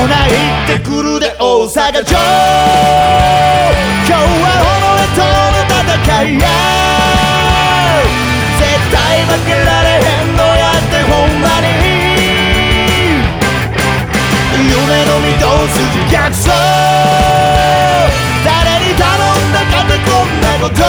[0.01, 0.33] ほな行っ
[0.65, 2.17] てくるで大阪城今
[4.01, 6.49] 日は己との戦いや
[8.57, 8.97] 絶対
[9.29, 11.69] 負けられへんのやってほんまに
[14.57, 15.77] 夢の御堂筋
[16.11, 16.49] 逆走
[18.43, 20.81] 誰に頼んだかってこんなこと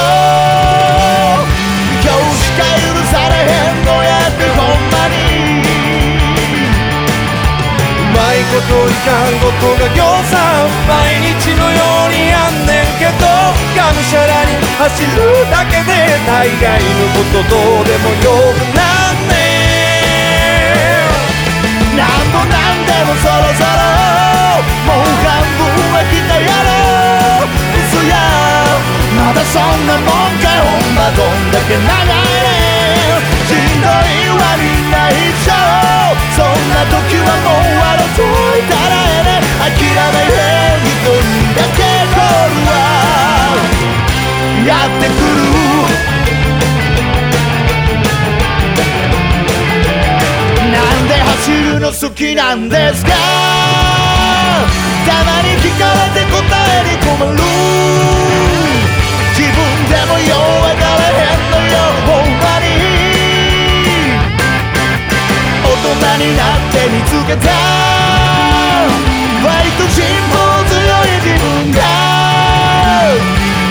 [2.00, 5.61] 今日しか許されへんのやってほんまに。
[8.12, 13.24] まいこといかんことがぎょうさん毎日のようにやんねんけど
[13.76, 15.16] がむしゃらに走る
[15.48, 19.36] だけで大概のことどうでもよくなんね
[21.92, 25.64] んなんぼなんでもそろそろもう半分
[25.96, 28.12] は来たやろ嘘や
[29.16, 35.91] まだそんなもんかほんまどんだけ長いねんしんどいはみんな一緒
[36.34, 39.30] そんな時はもう笑っといたらええね。
[39.62, 39.70] 諦
[40.12, 40.34] めへ
[40.76, 41.80] ん一人だけ
[42.14, 42.72] ゴールは
[44.66, 45.40] やってくる。
[50.72, 53.10] なんで走るの好きなんですか？
[55.06, 56.34] たまに聞かれて答
[56.80, 57.36] えに困る。
[59.36, 59.52] 自分
[59.90, 61.01] でもよう分から
[66.16, 67.48] になって見つけた。
[69.42, 71.80] 割と辛抱強い自分が。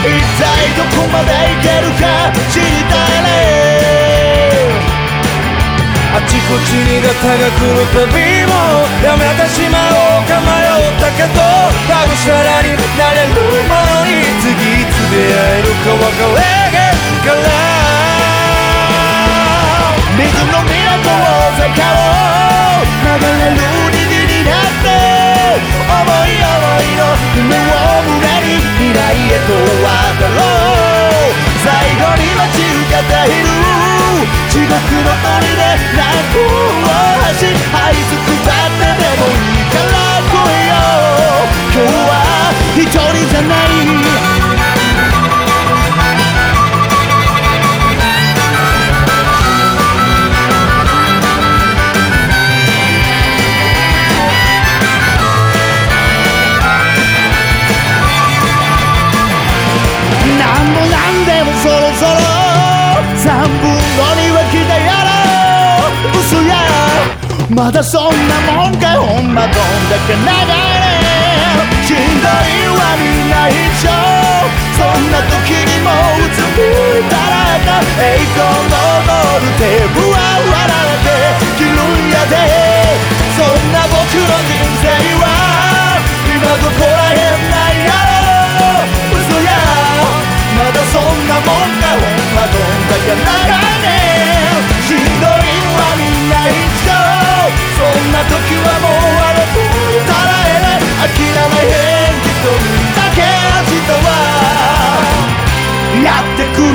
[0.01, 0.43] 一体
[0.75, 2.03] どこまでいけるか
[2.49, 3.29] 知りたいね。
[6.13, 8.51] あちこちにガタが来るたびも
[9.01, 9.79] やめてしま
[10.19, 14.51] おうか迷ったけどがむしゃらになれるものに次
[14.81, 17.80] いつ出会えるか分かれへんから。
[67.61, 71.05] まだそんなもんかほんまどんだけ長いね
[71.85, 73.53] しんどいはみんな一
[73.85, 73.93] 緒
[74.73, 76.65] そんな時にもうつむ
[76.97, 82.49] いたらか栄光のゴールテープは割られて切るんやで
[83.37, 84.89] そんな僕の人生
[85.21, 86.01] は
[86.33, 88.89] 今どこらへんないやろ
[89.21, 89.53] 嘘や
[90.57, 94.20] まだそんなもんかほんまどんだけ長いね
[101.20, 101.20] らえない諦
[101.50, 101.76] めへ
[102.10, 102.64] ん一人
[103.66, 104.08] 日は
[106.02, 106.66] やってくる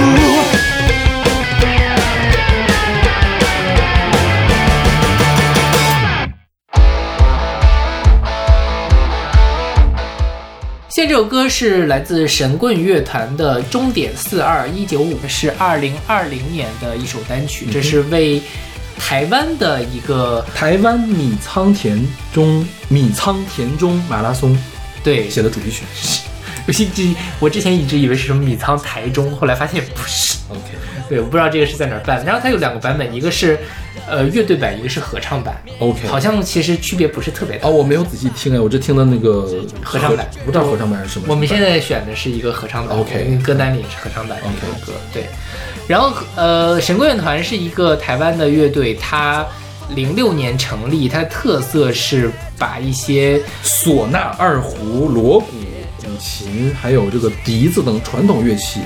[10.93, 18.41] 现在这首歌是来自神棍乐团的《终点四二一九五》，是二零二零年的一首单曲，这是为
[18.99, 21.97] 台湾的一个台湾米仓田
[22.36, 24.54] 中米仓田中马拉松
[25.02, 25.84] 对写的主题曲。
[26.66, 30.36] 游戏机，我之前一直以为是什么米仓台中，后来发现不是。
[30.50, 30.60] OK，
[31.08, 32.22] 对，我不知道这个是在哪儿办。
[32.26, 33.58] 然后它有两个版本，一个是
[34.06, 35.56] 呃乐队版，一个是合唱版。
[35.78, 37.68] OK 好像其实区别不是特别大。
[37.68, 39.48] 哦，我没有仔细听哎，我只听了那个
[39.82, 41.24] 合唱版不知道合唱版是什么。
[41.28, 44.98] 我们现在选的是一个合唱版 OK 歌单里也是合唱版的一 OK 首歌。
[45.10, 45.24] 对，
[45.88, 49.46] 然后呃，神棍乐团是一个台湾的乐队，它
[49.94, 55.46] 零六年成立，它的特色是把一些唢呐、二胡、锣鼓、
[55.98, 58.80] 古琴，还有这个笛子等传统乐器，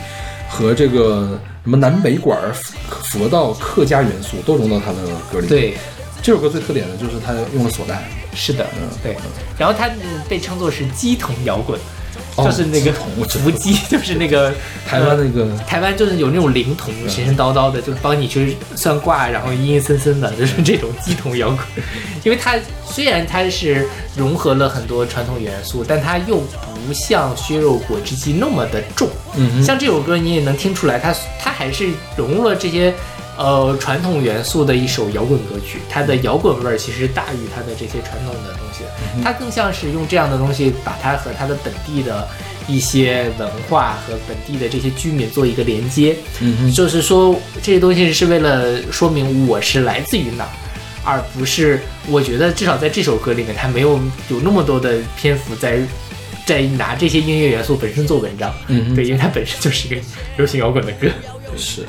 [0.48, 4.98] 和这个什么南北管、佛佛道、客家元素都融到他的
[5.32, 5.76] 歌里。，对。
[6.22, 7.96] 这首歌最特点的就是他用了唢呐。
[8.34, 9.16] 是的，嗯对，
[9.58, 11.82] 然后它嗯被称作是鸡童摇滚，哦
[12.44, 14.52] 就是那个伏击，就是那个
[14.86, 21.58] 台湾那个呃台湾就是有那种灵童，神神叨叨的，就帮你去算卦，然后阴阴森森的，就是这种鸡童摇滚。
[22.24, 23.86] 因为它虽然它是
[24.16, 26.36] 融合了很多传统元素，但它又
[26.86, 29.08] 不像削肉果汁机那么的重。
[29.36, 32.94] 嗯像这首歌你也能听出来，它它还是融入了这些。
[33.40, 38.84] 呃，传统元素的一首摇滚歌曲，它的摇滚味儿其实大于它的这些传统的东西，
[39.24, 42.28] 它更像是用这样的东西把它和它的本地的
[42.68, 46.14] 一些文化和本地的这些居民做一个连接。
[46.40, 50.52] 嗯就是说这些东西是为了说明我是来自于哪儿，
[51.02, 55.80] 而不是我觉得至少在这首歌里面，它没有有那么多的篇幅在
[56.44, 58.54] 在拿这些音乐元素本身做文章。
[58.66, 59.96] 嗯对，因为它本身就是一个
[60.36, 61.08] 流行摇滚的歌。
[61.56, 61.86] 是。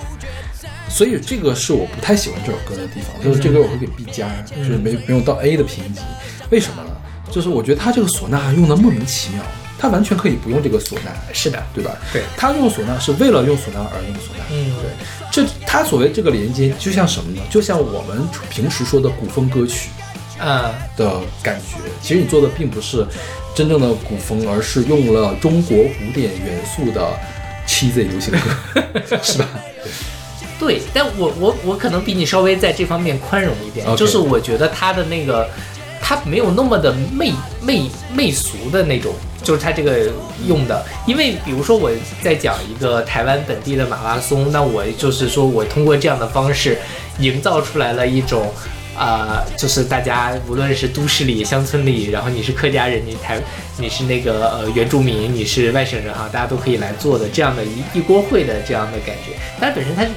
[0.92, 6.02] 所以这个是我不太喜欢这首歌的地方，就是这歌我会给 B 加，就是没没有到 A 的评级。
[6.50, 6.89] 为什么呢？
[7.32, 9.42] 就是我觉得他这个唢呐用的莫名其妙，
[9.80, 11.96] 他完全可以不用这个唢呐，是的，对吧？
[12.12, 14.44] 对他用唢呐是为了用唢呐而用唢呐。
[14.52, 14.92] 嗯对，
[15.32, 17.42] 这他所谓这个连接，就像什么呢？
[17.50, 19.89] 就像我们平时说的古风歌曲
[20.39, 21.78] 啊，的感觉。
[22.02, 23.08] 其实你做的并不是
[23.56, 27.18] 真正的古风，而是用了中国古典元素的
[27.66, 29.48] cheesy 流行歌， 是吧？
[29.84, 29.92] 对，
[30.93, 35.47] 但我我我可能比你稍微在这方面宽容一点就是我觉得他的那个，
[36.01, 37.32] 他没有那么的媚
[37.62, 37.84] 媚
[38.14, 40.12] 媚俗的那种，就是他这个
[40.47, 41.89] 用的，因为比如说我
[42.22, 46.78] 在讲一个台湾本地的马拉松，那我就是说我通过这样的方式，
[47.20, 48.51] 营造出来了一种。
[48.93, 53.41] 啊、就是大家无论是都市里、乡村里，然后你是客家人，你台
[53.80, 59.32] 你是那个呃原住民，你是外省人哈，大家都可以来做的这样的一一锅烩的这样的感觉。
[59.59, 60.09] 但本身它是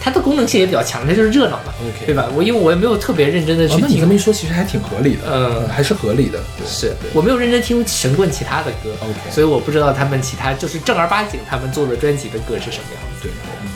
[0.00, 2.26] 它的功能性也比较强，它就是热闹嘛 OK 对吧？
[2.34, 13.30] 我因为我也没有特别认真的去哦，那你，这么一说，其实还挺合理的，嗯还是合理的，对是我没有认真听神棍其他的歌 OK 所以我不知道他们其他就是正儿八经他们做的专辑的歌是什么样子对。
[13.62, 13.68] 嗯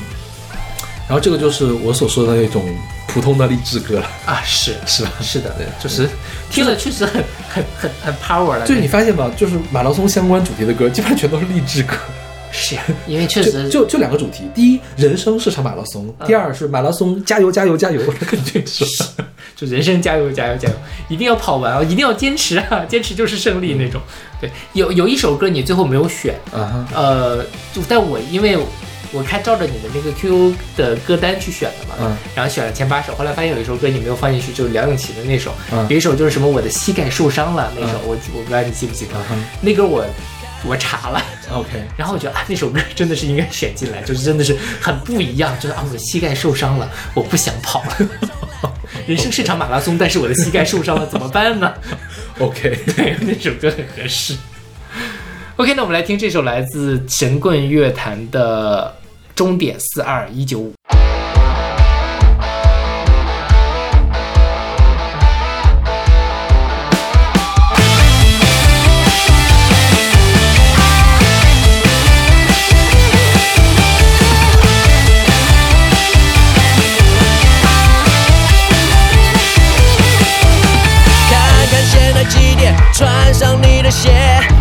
[1.07, 2.65] 然后这个就是我所说的那种
[3.07, 4.07] 普通的励志歌了。
[4.25, 6.09] 啊，是 是吧是的，对就是
[6.51, 11.95] 听了确实很很很很 power 了，就是你发现吧，就是马拉松相关主题的歌，基本上全都是励志歌。
[12.57, 12.77] 是。
[13.09, 18.01] 因为确实就就两个主题，第一，人生是场马拉松；第二是马拉松，加油加油加油，
[18.53, 19.27] 这个是吧？
[19.57, 20.75] 就人生加油加油加油，
[21.09, 24.01] 一定要跑完啊，一定要坚持啊，坚持就是胜利那种。
[24.41, 26.35] 对，有有一首歌你最后没有选，
[26.95, 28.59] 呃，就但我因为
[29.13, 35.87] 我看照着你的那个 QQ 的歌单去选的嘛，嗯然后选了前八首，后来发现有一首歌你没有放进去，就是梁咏琪的那首，嗯。
[35.89, 40.05] 有一首就是什么我的膝盖受伤了那首，我我不知道你记不记得，嗯那歌我
[40.67, 41.23] 我查了。
[41.53, 47.97] ，OK， 然后我觉得啊，那首歌真的是应该选进来，就是真的是很不一样，就是啊，我的膝盖受伤了，我不想跑了。
[49.07, 51.73] 人生是场马拉松，但是我的膝盖受伤了，怎么办呢
[52.39, 54.37] ？OK， 对，那首歌很合适。
[55.57, 58.93] OK，那我们来听这首来自神棍乐坛的
[59.37, 60.73] 《终点四二一九五》。
[83.95, 84.11] 些，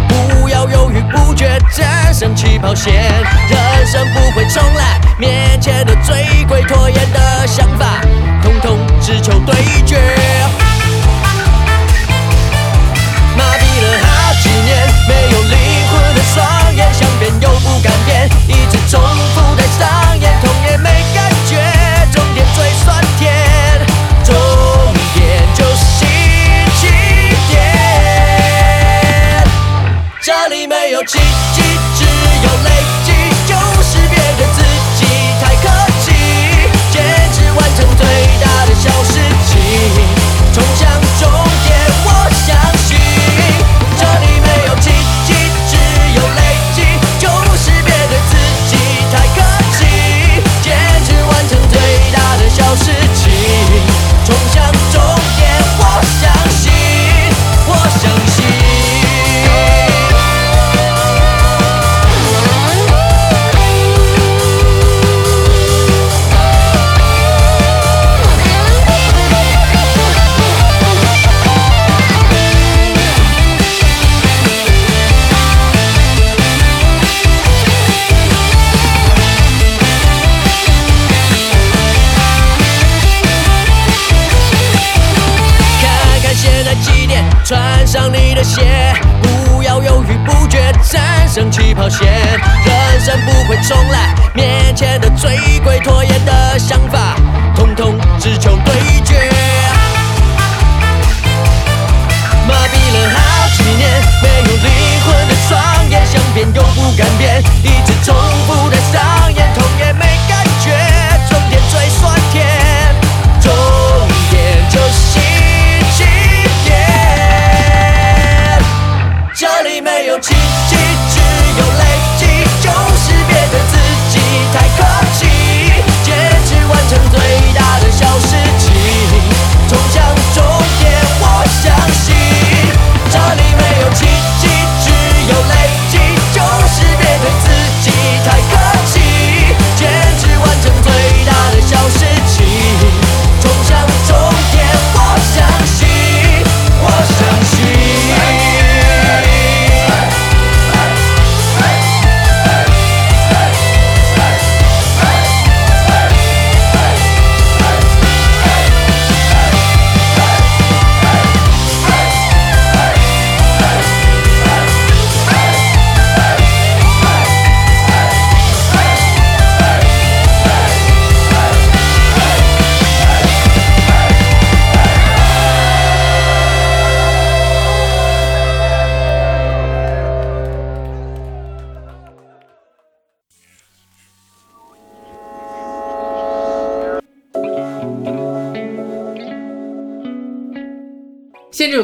[0.09, 2.93] 不要犹豫不决，战胜起跑线。
[2.93, 7.99] 人生不会重来，面前的最会拖延的想法，
[8.43, 9.55] 统统只求对
[9.85, 9.97] 决。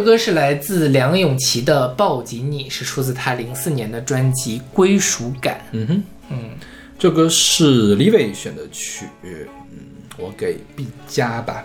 [0.10, 5.58] 歌是来自梁咏琪的《抱紧你》，是出自她零四年的专辑《归属感》。
[5.72, 6.38] 嗯哼，嗯，
[6.98, 9.32] 这歌是李伟选的曲，嗯，
[10.18, 11.64] 我给 B 加吧。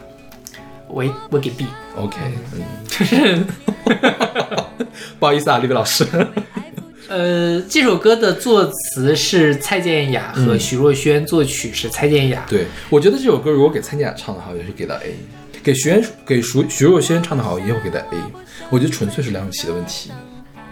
[0.88, 2.18] 我我给 B，，OK，
[2.52, 3.46] 嗯，就是，
[5.18, 6.06] 不好意思啊，李伟老师，
[7.08, 12.44] 呃，这首歌的作词是蔡健雅和徐若瑄，作曲是蔡健雅。
[12.46, 15.14] 对我觉得这首歌如果给蔡健雅唱的话，也是给到 A，
[15.64, 18.18] 给徐元给徐徐若瑄唱的好，也会给到 A，
[18.68, 20.12] 我觉得纯粹是梁咏琪的问题。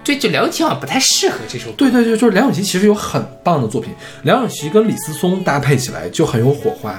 [0.05, 1.75] 对，就梁咏琪好像不太适合这首歌。
[1.79, 6.95] 对对对，就是梁咏琪其实有很棒的作品，梁咏琪跟李思松搭配起来就很有火花。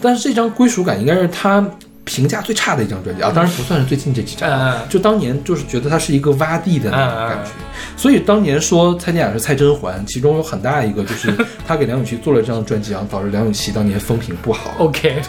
[0.00, 1.66] 但是这张《归属感》应该是他
[2.04, 7.50] 评价最差的一张专辑啊，当然不算是最近这几张，嗯就当年就是觉得它是一个洼地的那种感觉。
[7.96, 11.34] 所以当年说蔡健雅是蔡甄嬛，其中有很大一个就是
[11.66, 14.74] 他给梁咏琪做了这张专辑，然后导致梁咏琪当年风评不好。
[14.78, 15.22] OK，对，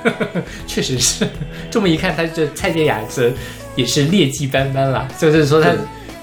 [0.66, 1.26] 确实是
[1.70, 3.32] 这么一看，他这蔡健雅是
[3.76, 5.08] 也是劣迹斑斑了。
[5.18, 5.70] 就是说他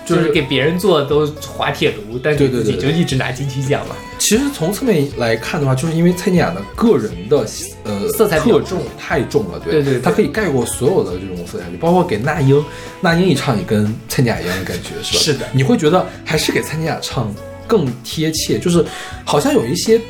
[0.06, 3.96] 就是给别人做都滑铁卢，但是自己就一直拿金曲奖嘛。
[4.18, 7.46] 其实从侧面来看的话，就是因为蔡健雅的个人的
[7.84, 12.64] 呃色彩特重太重了，对对对对她可以盖过所有的这种色彩，包括给那英，
[13.02, 15.20] 那英一唱也跟蔡健雅一样的感觉，是吧？
[15.20, 17.34] 是的你会觉得还是给蔡健雅唱
[17.68, 18.84] 更贴切，就是
[19.24, 20.02] 好像有一些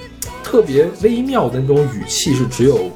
[0.43, 2.89] 特别微妙的那种语气是只有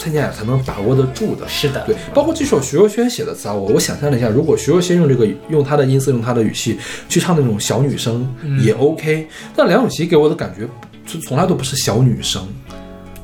[0.00, 1.46] 蔡健雅才能把握得住的。
[1.46, 6.78] 是的，对，包括这首徐若瑄写的词啊，我我想象了一下，如果徐若瑄用这个用她的音色，用她的语气
[7.08, 8.26] 去唱那种小女生
[8.64, 10.66] 也 OK，、但梁咏琪给我的感觉
[11.06, 12.42] 就从来都不是小女生，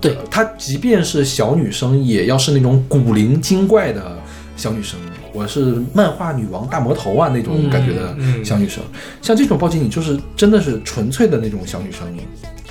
[0.01, 0.17] 对。
[0.31, 4.19] 她即便是小女生，也要是那种古灵精怪的
[4.57, 5.01] 小女生。
[5.33, 8.83] 我是漫画女王大魔头啊那种感觉的小女生，
[9.21, 12.09] 像这种抱紧你就是真的是纯粹的那种小女生，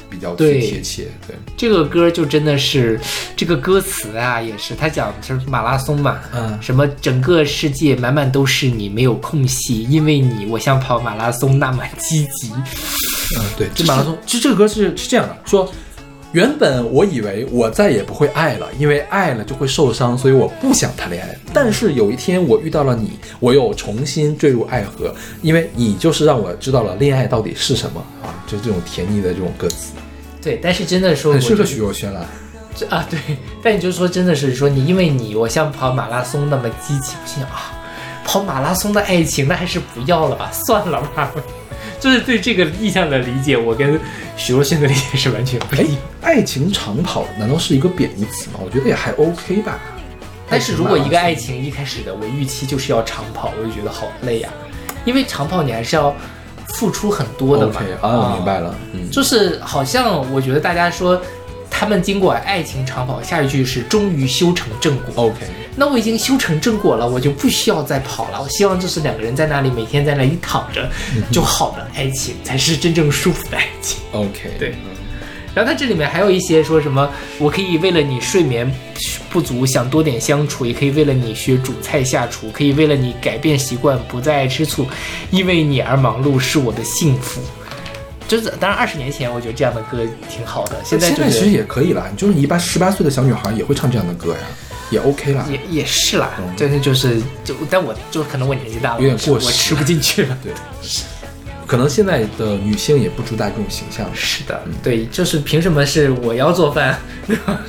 [0.09, 1.07] 比较贴切。
[1.27, 2.99] 对，这个歌就真的是
[3.35, 12.51] 这个歌词啊，也是他讲的是马拉松嘛，嗯什么整个世界满满都是你，没有空隙，因为你，我像跑马拉松那么积极。
[13.37, 15.71] 嗯，对，这马拉松，其实这个歌是是这样的，说
[16.31, 21.35] 原本我以为我再也不会爱了，因为爱了就会受伤，所以我不想谈恋爱。
[21.53, 28.35] 但是有一天我遇到了你，我又重新坠入爱河，因为你就是让我知道了恋爱到底是什么啊！
[28.45, 29.93] 就这种甜腻的这种歌词，
[30.45, 32.23] 对，但是真的说，很适合许若瑄了。
[32.75, 33.19] 这啊，对，
[33.63, 37.73] 但你就说真的是说你，因为你我像跑马拉松那么激情，我心想啊，
[38.23, 41.31] 跑马拉松的爱情那还是不要了吧，算了吧。
[41.99, 43.99] 就是对这个意象的理解，我跟
[44.37, 48.59] 许若瑄的理解是完全不哎一样。，爱情长跑难道是一个贬义词吗？
[48.63, 49.79] 我觉得也还 OK 吧。
[50.47, 54.49] 但是如果一个爱情情一开始的我预期就是要长跑，我就觉得好累呀、
[55.05, 56.15] 因为长跑你还是要
[56.75, 57.81] 付出很多的嘛。
[58.01, 61.19] 啊，我明白了，嗯，就是好像我觉得大家说，
[61.71, 65.25] 他们经过爱情长跑，下一句是终于修成正果。
[65.25, 65.45] OK，
[65.75, 68.41] 那我已经修成正果了，我就不需要再跑了。
[68.41, 70.89] 我希望就是两个人在那里每天在那里躺着
[71.31, 73.99] 就好了爱情，才是真正舒服的爱情。
[74.11, 74.75] OK，对
[75.55, 78.69] 然后它这里面还有一些说什么，我可以为了你睡眠
[79.29, 84.85] 不足想多点相处，也可以为了你学煮菜下厨，可以为了你改变习惯不再爱吃醋，
[85.31, 87.41] 因为你而忙碌是我的幸福。
[88.27, 94.39] 就是当然，二十年前我觉得这样的歌挺好的，现在就现在其实也可以啦，就是一般十八岁的小女孩也会唱这样的歌呀，
[94.89, 95.47] 也 OK 啦。
[95.47, 100.35] 也也是啦，但是就是就但我就可能我年纪大了，有点过时我吃不进去了。
[100.43, 100.51] 对，
[101.65, 104.09] 可能现在的女性也不主打这种形象。
[104.13, 107.59] 是的，对，就是凭什么是我要做饭，对吧？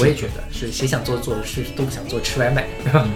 [0.00, 3.06] 我也觉得是谁想做做的事都不想做吃外卖，对吧？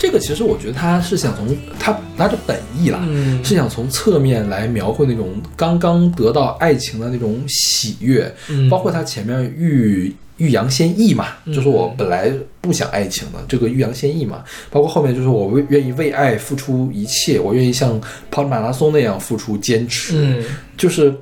[0.00, 20.44] 这个其实我觉得他是想从他拿着本意啦，嗯是想从侧面来描绘那种刚刚得到爱情的那种喜悦，嗯包括他前面欲欲扬先抑嘛，就是我本来不想爱情的这个欲扬先抑嘛，包括后面就是我为愿意为爱付出一切，我愿意像跑马拉松那样付出坚持，嗯，
[20.76, 21.14] 就是。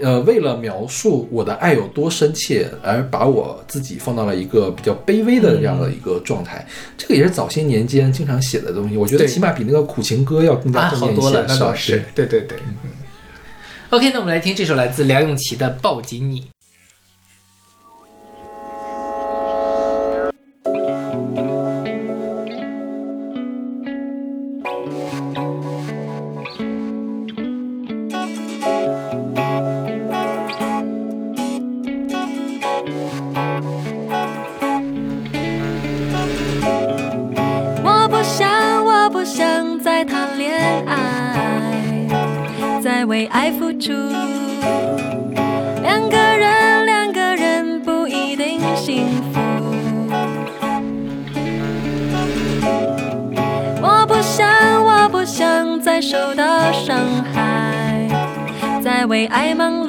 [0.00, 6.66] 呃，为了描述我的爱有多深切，而把我自己放到了一个比较卑微的这样的一个状态，
[6.98, 8.96] 这个也是早些年间经常写的东西。
[8.96, 11.22] 我觉得起码比那个苦情歌要更加啊，正面一些。
[11.22, 12.58] 好多了，那倒是，对对对。
[12.66, 12.90] 嗯
[13.90, 16.40] OK，那我们来听这首来自梁咏琪的《抱紧你》。
[59.54, 59.81] 再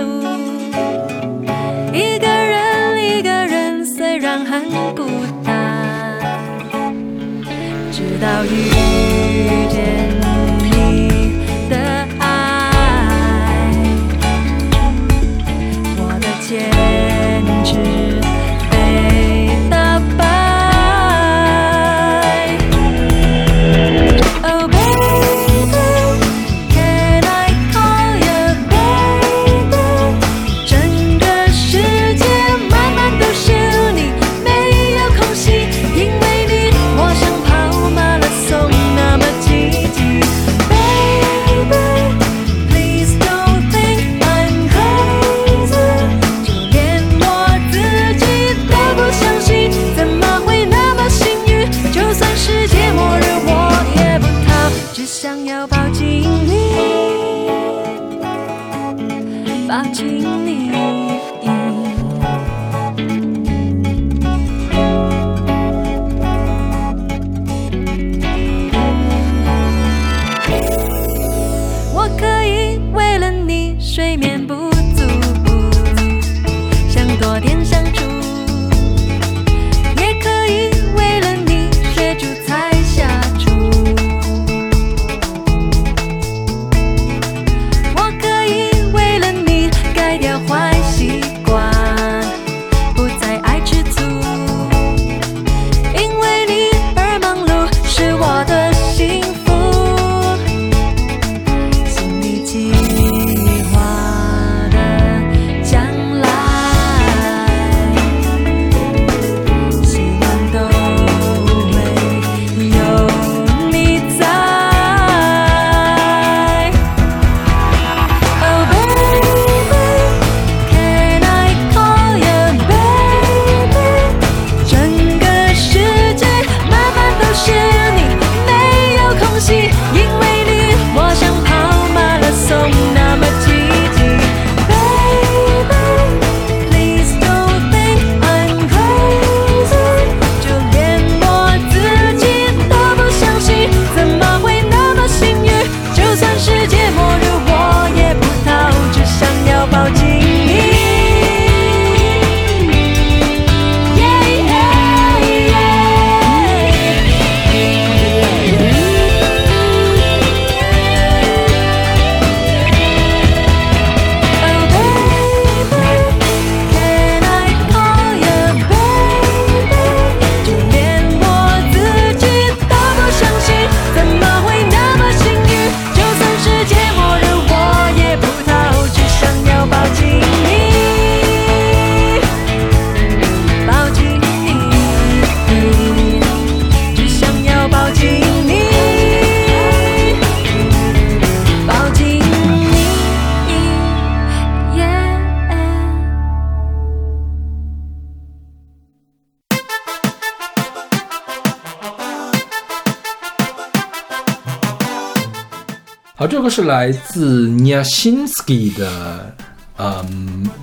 [206.64, 209.36] 是来自 Nyashinsky 的
[209.76, 210.02] 呃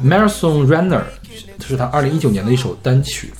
[0.02, 1.02] Marathon Runner，
[1.58, 3.30] 这是他二零一九年的一首单曲。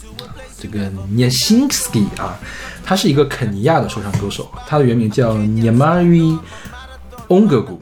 [0.59, 2.39] 这个 Nyashinsky 啊，
[2.85, 6.39] 他是一个肯尼亚的说唱歌手，他的原名叫 Nyamari
[7.29, 7.79] Ongagu。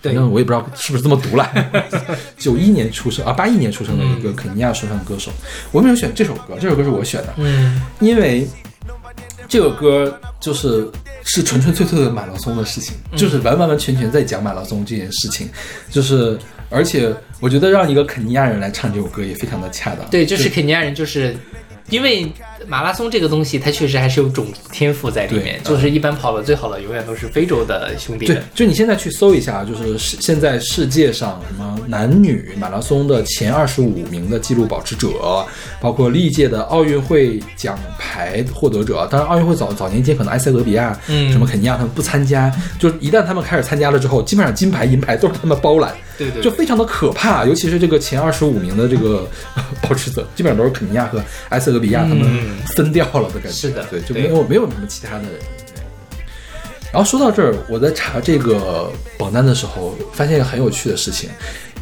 [0.00, 1.48] 对反正我也不知道是不是这么读了。
[2.36, 5.30] 九一年出生啊，八一年出生的一个肯尼亚说唱歌手。
[5.70, 6.56] 我为什么选这首歌？
[6.60, 8.48] 这首歌是我选的，嗯，因为
[9.48, 10.86] 这首歌就是
[11.24, 15.48] 是纯纯粹粹的马拉松的事情，嗯就是完完完全全在讲马拉松这件事情，
[15.90, 16.38] 就是
[16.68, 20.08] 而且我觉得让一个肯尼亚人来唱这首歌也非常的恰当。
[20.10, 21.34] 对，就是肯尼亚人，就是
[21.90, 22.30] 因为
[22.66, 25.58] 马拉松这个东西，它确实还是有种族天赋在里面。
[25.64, 35.08] 对就是一般跑得最好的，永远都是非洲的兄弟对。，就你现在去搜一下，就是现在世界上什么男女马拉松的前二十五名的纪录保持者，
[35.80, 39.06] 包括历届的奥运会奖牌获得者。
[39.10, 45.94] 当然，奥运会早早年间可能埃塞俄比亚、嗯什么肯尼亚他们不参加，就一旦他们开始参加了之后，基本上金牌、银牌都是他们包揽。
[46.18, 49.26] 对就非常的可怕，尤其是这个前二十五名的这个
[49.80, 52.58] 保持者，基本上都是肯尼亚和埃塞俄比亚他们嗯。
[52.76, 53.50] 分掉了的感觉。
[53.50, 53.84] 是的。
[53.90, 55.24] 对，就没有没有什么其他的
[56.90, 61.28] 然后说到这儿，我在查这个榜单的时候，发现一个很有趣的事情，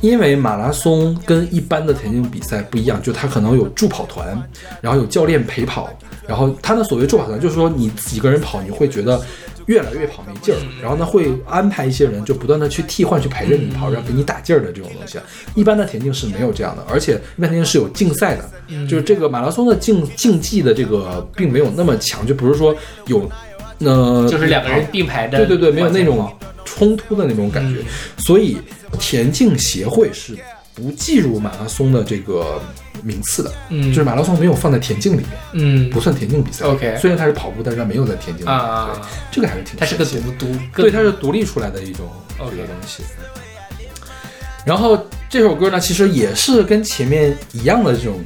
[0.01, 4.37] 因为马拉松跟一般的田径比赛不一样，就它可能有助跑团，
[4.80, 9.24] 然后有教练陪跑，然后它的所谓助跑团就是说你几个人跑，你会觉得
[9.66, 15.18] 越来越跑没劲儿，然后呢会安排一些人就不断的去替换去陪着你跑，然后给你打劲儿的这种东西。
[15.54, 18.50] 一般的田径是没有这样的，而且一般田径是有竞赛的，
[18.86, 22.74] 就是这个马拉松的竞竞技的这个并没有那么强，就不是说
[23.06, 23.30] 有。
[23.80, 26.32] 呃，就是两个人并排的对对对，没有那种
[26.64, 27.84] 冲突的那种感觉，嗯
[28.16, 28.56] 所以
[28.98, 30.34] 田径协会是
[30.76, 32.60] 不计入马拉松的这个
[33.02, 36.66] 名次的，嗯就是马拉松没有放在田径里面，嗯不算田径比赛。
[36.66, 38.54] OK 虽然它是跑步，但是它没有在田径里面。
[38.54, 39.02] 啊对，
[39.32, 42.06] 这个还是挺它是个独独，对，它是独立出来的一种
[42.38, 43.02] 这个东西。
[44.66, 48.20] 然后这首歌呢，其实也是跟前面一样的这种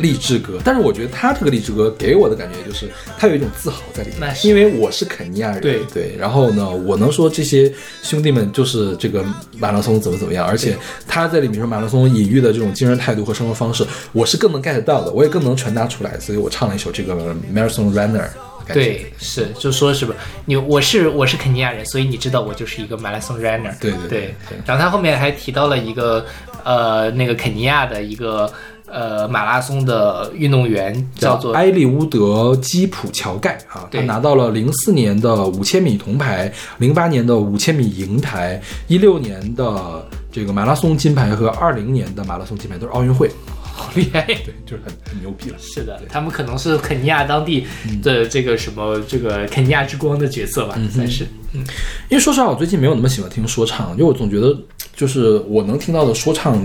[0.00, 5.80] 励志歌，但是我觉得他这个励志歌给我的感觉就是他有一种自豪在里面，因为我是肯尼亚人，对。
[5.92, 7.72] 对，然后呢，我能说这些
[8.02, 9.24] 兄弟们就是这个
[9.58, 10.76] 马拉松怎么怎么样，而且
[11.06, 17.14] 他在里面说马拉松隐喻的这种精神态度和生活方式，我是更能 get 到的，我也更能传达出来，所以我唱了一首这个
[17.54, 18.28] Marathon Runner。
[18.72, 20.14] 对，是就说是吧？
[20.44, 23.76] 你我是我是肯尼亚人，所以你知道我就是一个马拉松 runner。
[23.80, 24.34] 对对对对。
[24.48, 24.58] 对。
[24.64, 26.24] 然后他后面还提到了一个
[26.62, 28.52] 呃那个肯尼亚的一个
[28.90, 43.30] 呃马拉松的运动员，叫做埃利乌德基普乔盖啊，他拿到了零四年的五千米铜牌，零八年的五千米银牌，一六年的这个马拉松金牌和二零年的马拉松金牌都是奥运会，
[43.72, 44.22] 好厉害。
[44.22, 45.56] 对，就是很很牛逼了。
[45.58, 47.66] 是的，他们可能是肯尼亚当地
[48.02, 51.24] 的这个什么这个肯尼亚之光的角色吧，算是。
[51.52, 51.64] 嗯
[52.08, 54.56] 因为说实话，我最近没有那么喜欢听说唱，因为我总觉得
[54.94, 56.56] 就是我能听到的说唱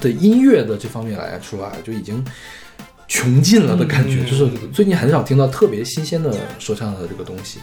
[0.00, 2.24] 的音乐的这方面来说啊，就已经
[3.06, 7.58] 穷尽了的感觉，就是最近很少听到特别新鲜的说唱的这个东西。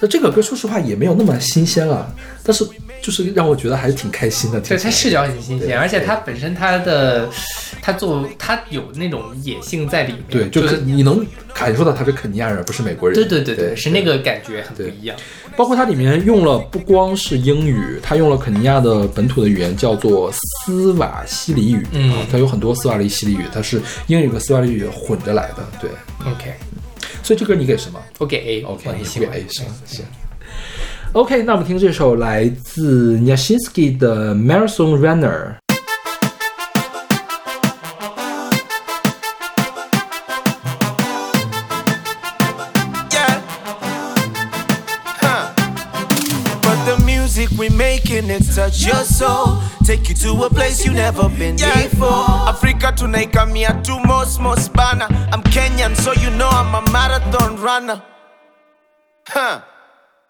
[0.00, 2.12] 那这个歌说实话也没有那么新鲜了，
[2.42, 2.66] 但是
[3.00, 4.60] 就是让我觉得还是挺开心的。
[4.60, 7.28] 听对，他视角很新鲜，而且他本身他的
[7.80, 10.22] 他做他有那种野性在里面。
[10.28, 11.24] 对，就就是是你能
[11.54, 13.14] 感受到他是肯尼亚人，不是美国人。
[13.14, 15.16] 对对对对，是那个感觉很不一样。
[15.56, 25.90] 包括它里面用了不光是英语，它用了肯尼亚的本土的语言叫做斯瓦西里语，嗯啊，它有很多斯瓦里西里语，它是英语和斯瓦里语混着来的，对。
[26.20, 26.54] OK，
[27.24, 29.68] 所以这歌你给什么我给 A，？OK，我很你给 A 是吗？
[29.84, 30.04] 行。
[31.13, 35.57] OK，那我们听这首来自 Nyashinsky 的 Marathon Runner。
[43.11, 43.41] Yeah.
[45.21, 45.53] Huh.
[46.63, 49.61] But the music we making it touch your soul.
[49.85, 52.25] Take you to a place you never been before.
[52.47, 55.07] Africa tunaikamia tu most most bana.
[55.31, 58.01] I'm Kenyan, so you know I'm a marathon runner.
[59.27, 59.61] Huh.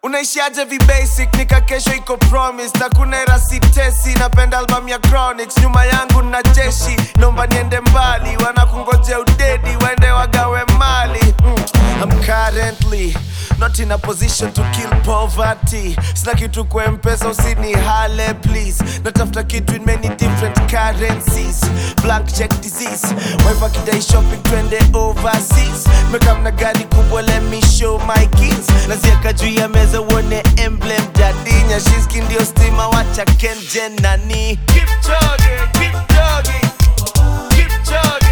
[0.09, 2.79] Unaishiaje vibasic nika kesho iko promise.
[2.79, 5.59] Na kuna era sitesi napenda album ya chronics.
[5.59, 8.37] Nyuma yangu na jeshi naomba niende mbali.
[8.45, 11.35] Wanakungojea udedi waende wagawe mali.
[11.45, 11.55] Mm.
[12.03, 13.15] I'm currently
[13.59, 15.97] not in a position to kill poverty.
[16.15, 18.85] Sina kitu kwa mpesa usini hale please.
[19.05, 21.61] Natafuta kitu in many different currencies.
[22.03, 23.07] Blank check disease.
[23.47, 25.87] Wife akidai shopping twende overseas.
[26.13, 28.69] Mekamna gari kubwa let me show my kids.
[28.89, 34.59] Nazieka juu ya meza mchezo wone emblem daddy nyashinski ndio stima wacha kenjen nani.
[35.03, 38.28] Chugging keep chugging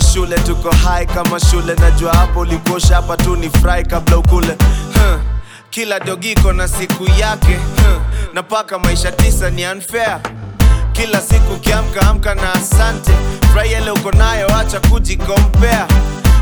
[0.00, 1.74] style shule tuko hai kama shule.
[1.74, 4.56] Najua hapo ulikosha hapa tu ni fry kabla ukule.
[4.94, 5.20] Huh.
[5.70, 7.54] kila dogiko na siku yake.
[7.56, 8.02] Huh.
[8.34, 10.20] na paka maisha tisa ni unfair.
[10.92, 13.12] Kila siku kiamka amka na asante.
[13.52, 15.86] Furahi uko nayo acha kujikompea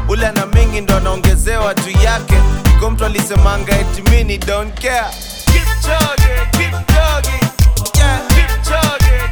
[0.09, 2.35] ule na mingi ndo anaongezewa juu yake.
[2.77, 5.07] Iko mtu alisemanga eti mini don't care.
[5.47, 7.51] Keep jogging, keep jogging,
[7.99, 9.30] Yeah, keep chugging,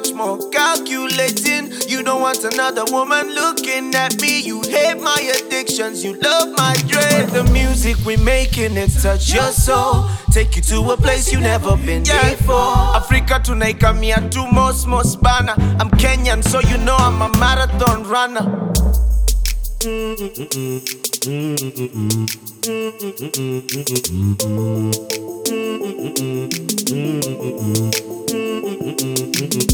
[0.00, 1.70] much more calculating.
[1.86, 4.40] You don't want another woman looking at me.
[4.40, 7.28] You hate my addictions, you love my dread.
[7.28, 10.08] The music we making it touch your soul.
[10.32, 12.96] Take you to a place you never been before.
[12.96, 15.54] Africa tunaikamia to most most bana.
[15.78, 18.46] I'm Kenyan, so you know I'm a marathon runner.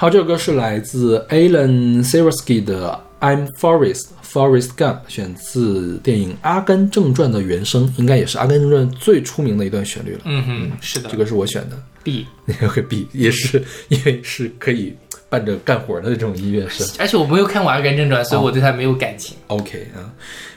[0.00, 10.20] 好，这首歌是来自 Alan Seversky 的《I'm Forest Forest Gump》，选自电影《阿甘正传》的原声，应该也是《阿甘正传》最出名的一段旋律了。
[10.24, 11.78] 嗯哼，是的，这个是我选的。
[12.02, 14.96] B，那个 B 也是因为是可以
[15.28, 16.88] 伴着干活的那种音乐声。
[16.98, 19.36] 而且我没有看过《阿甘正传》，所以我对他没有感情。
[19.48, 20.00] OK 啊，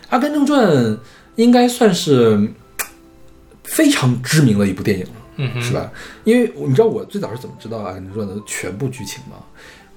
[0.07, 0.65] 《阿甘正传》
[1.35, 2.49] 应该算是
[3.65, 5.91] 非常知名的一部电影了，嗯，是吧？
[6.23, 9.37] 因为你知道我最早是怎么知道《阿甘正传》的全部剧情吗？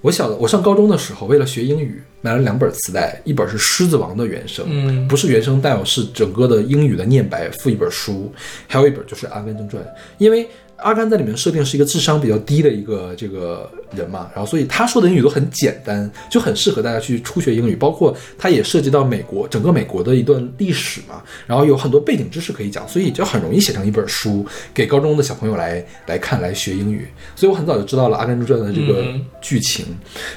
[0.01, 8.33] 我小的，我上高中的时候，为了学英语，买了两本磁带，一本是《狮子王》的原声，嗯不是原声带哦，是整个的英语的念白附一本书，
[8.69, 9.83] 还有一本就是《阿甘正传》，
[10.19, 10.49] 因为。
[10.77, 17.75] 阿甘在里面设定是一个智商比较低的一个这个人嘛，然后所以他说的英语都很简单，就很适合大家去初学英语。
[17.75, 27.09] 包括他也涉及到美国整个美国的一段历史嘛，然后有很多背景知识可以讲，所以就很容易写成一本书给高中的小朋友来来看来学英语。
[27.35, 29.87] 所以我很早就知道了《阿甘正传》的这个嗯剧情，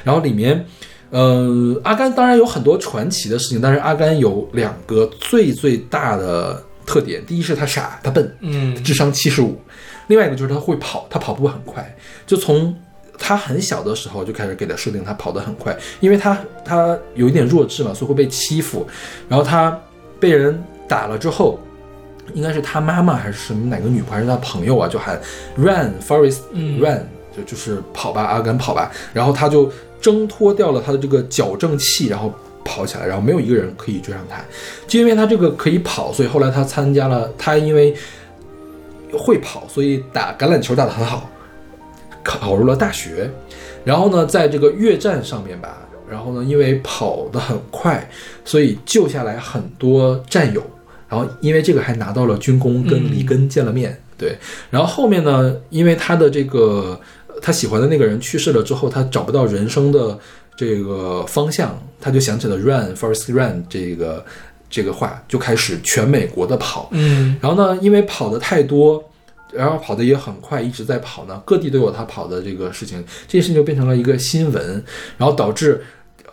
[0.04, 0.66] 然后里面。
[1.12, 9.56] 呃，阿甘当然有很多传奇的事情，但是阿甘有两个最最大的特点，第一是他傻，他笨，嗯智商七十五；
[10.10, 11.95] 另外一个就是他会跑，他跑步很快，
[12.28, 12.76] 就从
[13.18, 18.86] 他很小的时候就开始给他设定他跑得很快，因为他他有一点弱智嘛，所以会被欺负，
[19.28, 19.76] 然后他
[20.20, 21.57] 被人打了之后。
[22.36, 25.20] 应该是他妈妈还是什么哪个女仆还是他朋友啊，就喊
[25.57, 27.01] run Forest 嗯 run，、
[27.36, 28.91] 就就是跑吧，阿甘跑吧。
[29.12, 29.68] 然后他就
[29.99, 32.32] 挣脱掉了他的这个矫正器，然后
[32.64, 34.39] 跑起来，然后没有一个人可以追上他。
[34.88, 37.95] 就因为他这个可以跑，所以后来他参加了，他因为
[39.18, 41.30] 会跑，所以打橄榄球打得很好，
[42.24, 43.30] 考入了大学。
[43.84, 45.78] 然后呢，在这个越战上面吧，
[46.10, 48.10] 然后呢，因为跑得很快，
[48.43, 50.62] 所以救下来很多战友。
[51.07, 53.99] 然后因为这个还拿到了军功，跟里根见了面。
[54.16, 54.38] 对，
[54.70, 56.99] 然后后面呢，因为他的这个
[57.41, 60.20] 他喜欢的那个人去世了之后，他找不到人生的
[60.57, 64.24] 这个方向，他就想起了 “run first run” 这个
[64.70, 66.89] 这个话，就开始全美国的跑。
[66.91, 69.03] 嗯然后呢，因为跑的太多，
[69.51, 74.84] 然后跑的也很快，一直在跑呢，各地都有他跑的这个事情，这件事情就变成了一个新闻，
[75.17, 75.84] 然后导致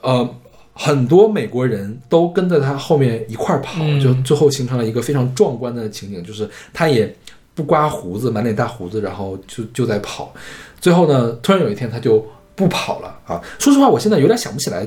[0.03, 0.29] 呃
[0.75, 7.11] 很多美国人都跟在他后面一块儿跑，嗯就最后形成了一个非常壮观的情景，就是他也
[7.55, 10.33] 不刮胡子，满脸大胡子，然后就就在跑，
[10.79, 12.25] 最后呢，突然有一天他就
[12.55, 13.43] 不跑了啊！
[13.59, 14.87] 说实话，我现在有点想不起来。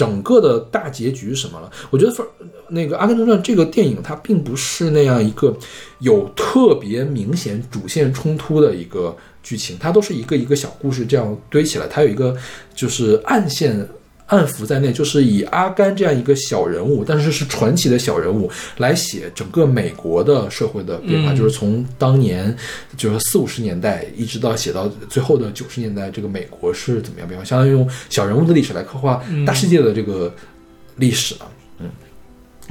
[0.00, 1.70] 整个的大结局什么了？
[1.90, 2.10] 我觉得
[2.70, 5.54] 《那个阿甘正传》这个电影，它并不是那样一个
[5.98, 12.34] 有特别明显主线冲突的一个剧情，它都是一个一个小故事这样堆起来，它有一个
[12.74, 13.86] 就是暗线
[14.30, 22.56] 暗伏在内，就是以阿甘这样一个小人物，但是是传奇的小人物来写整个美国的社会的变化，嗯就是从当年
[22.96, 30.32] 就是四五十年代一直到写到最后的九十年代，这个美国是怎么样变化，相当于用小人物的历史来刻画大世界的这个
[30.96, 31.50] 历史了。
[31.80, 31.90] 嗯，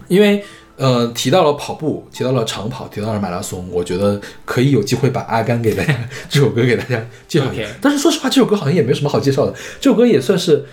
[0.08, 0.44] 因为
[0.78, 5.94] 呃，提到了跑步，提到了长跑，提到了马拉松，我觉得可以有机会把《阿甘》给大家
[6.30, 7.64] 这首歌给大家介绍一下。
[7.82, 9.54] 但是说实话，这首歌好像也没什么好介绍的。
[9.82, 10.64] 这首歌也算是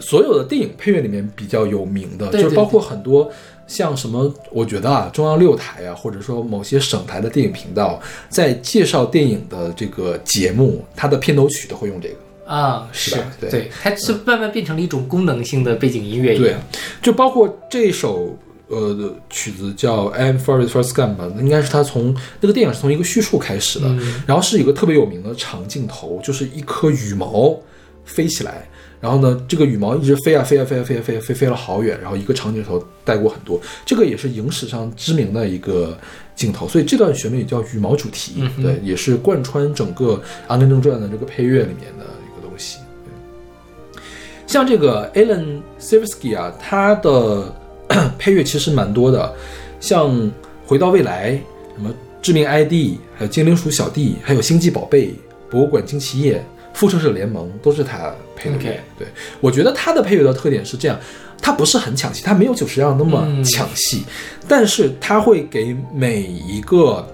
[0.00, 3.30] 所有的电影配乐里面比较有名的，对对就是包括很多
[3.66, 12.16] 像什么，我觉得啊，中央六台啊，或者说某些省台的电影频道，在介绍电影的这个节目，它的片头曲都会用这个。
[12.46, 16.54] 啊，是是对对，它是慢慢变成了一种功能性的背景音乐一对。，
[17.02, 18.38] 就包括这首
[18.68, 27.58] 呃曲子叫《I'm Forest First Gun》吧，应该是他从那个电影是从一个叙述开始的，嗯然后是一个特别有名的长镜头，就是一颗羽毛
[28.04, 28.68] 飞起来。
[29.00, 35.96] 然后呢，这个羽毛一直飞啊飞啊飞啊飞啊飞啊飞飞了好远，然后一个长镜头带过很多，这个也是影史上知名的一个
[36.34, 40.14] 镜头，所以这段旋律叫羽毛主题，嗯对，也是贯穿整个
[40.46, 42.78] 《阿甘正传》的这个配乐里面的一个东西。
[43.04, 44.02] 对
[44.46, 47.54] 像这个 Alan Silversky 啊，他的
[48.18, 49.32] 配乐其实蛮多的，
[49.80, 50.10] 像
[50.66, 51.32] 《回到未来》、
[51.76, 51.90] 什么
[52.22, 52.72] 《致命 ID》、
[53.14, 55.06] 还有《精灵鼠小弟》、还有《星际宝贝》、
[55.50, 56.34] 《博物馆惊奇夜》、
[56.76, 58.60] 《复仇者联盟》都是他配的乐。
[58.60, 59.08] OK 对，
[59.40, 60.98] 我觉得他的配乐的特点是这样，
[61.42, 63.42] 他不是很抢戏，他没有久石让那么嗯。
[63.44, 64.04] 抢戏，
[64.46, 67.04] 但是他会给每一个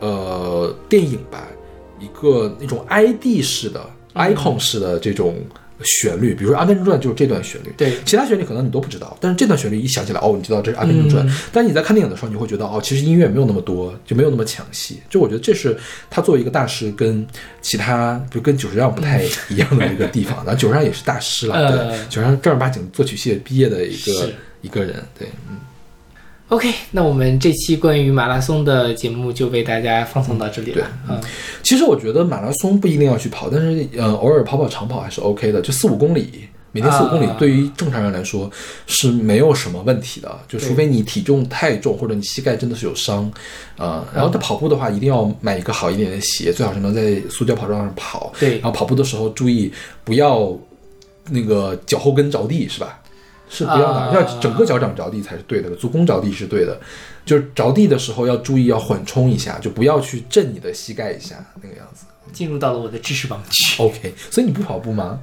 [0.00, 1.46] 呃电影吧
[2.00, 3.80] 一个那种 ID 式的、
[4.14, 5.36] icon 式的这种
[5.84, 15.00] 旋律，比如说《阿甘正传》就是这段旋律，对其他旋律可能你都不知道，但是这段旋律一想起来，哦，你知道这是《阿甘正传》嗯但你在看电影的时候，你会觉得，哦，其实音乐没有那么多，就没有那么抢戏。
[15.08, 15.76] 就我觉得这是
[16.08, 17.26] 他作为一个大师跟
[17.60, 20.36] 其他，比如跟久石让不太一样的一个地方。
[20.46, 24.30] 然后久石让也是大师了，对，呃久石让正儿八经作曲系毕业的一个
[24.62, 25.56] 一个人，对，嗯。
[26.52, 30.86] OK，那我们这期关于马拉松的节目就为大家放送到这里了。
[31.08, 31.18] 嗯，
[31.62, 36.44] 其实我觉得马拉松不一定要去跑，但是呃，偶尔跑跑长跑还是 OK 的，就四五公里。
[36.70, 38.50] 每天四五公里啊对于正常人来说
[38.86, 43.32] 是没有什么问题的，就除非你体重太重或者你膝盖真的是有伤，
[43.78, 48.30] 啊、然后他跑步的话一定要买一个好一点的鞋，最好是能在塑胶跑道上跑。
[48.38, 49.72] 对然后跑步的时候注意
[50.04, 50.54] 不要
[51.30, 52.98] 那个脚后跟着地，是吧？
[53.52, 56.80] 是不要的，啊要整个脚掌着地才是对的，足弓着地是对的。
[57.24, 62.06] 就是着地的时候要注意要缓冲一下，就不要去震你的膝盖一下那个样子。
[62.32, 63.80] 进入到了我的知识盲区。
[63.82, 65.20] OK，所以你不跑步吗？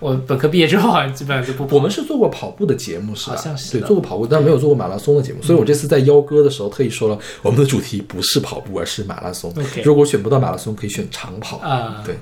[0.00, 3.36] 我本科毕业之后好像基本上就不跑我们是做过跑步的节目，是吧？
[3.36, 5.40] 对，好像是的做过跑步，但没有做过马拉松的节目。
[5.42, 9.50] 所以我这次在邀歌的时候特意说了，我们的主题不是跑步，而是马拉松。
[9.50, 11.58] OK 如果选不到马拉松，可以选长跑。
[11.58, 12.16] 啊对，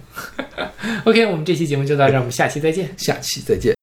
[1.05, 2.93] OK，我们这期节目就到这儿，我们下期再见。
[2.99, 3.80] 下期再见。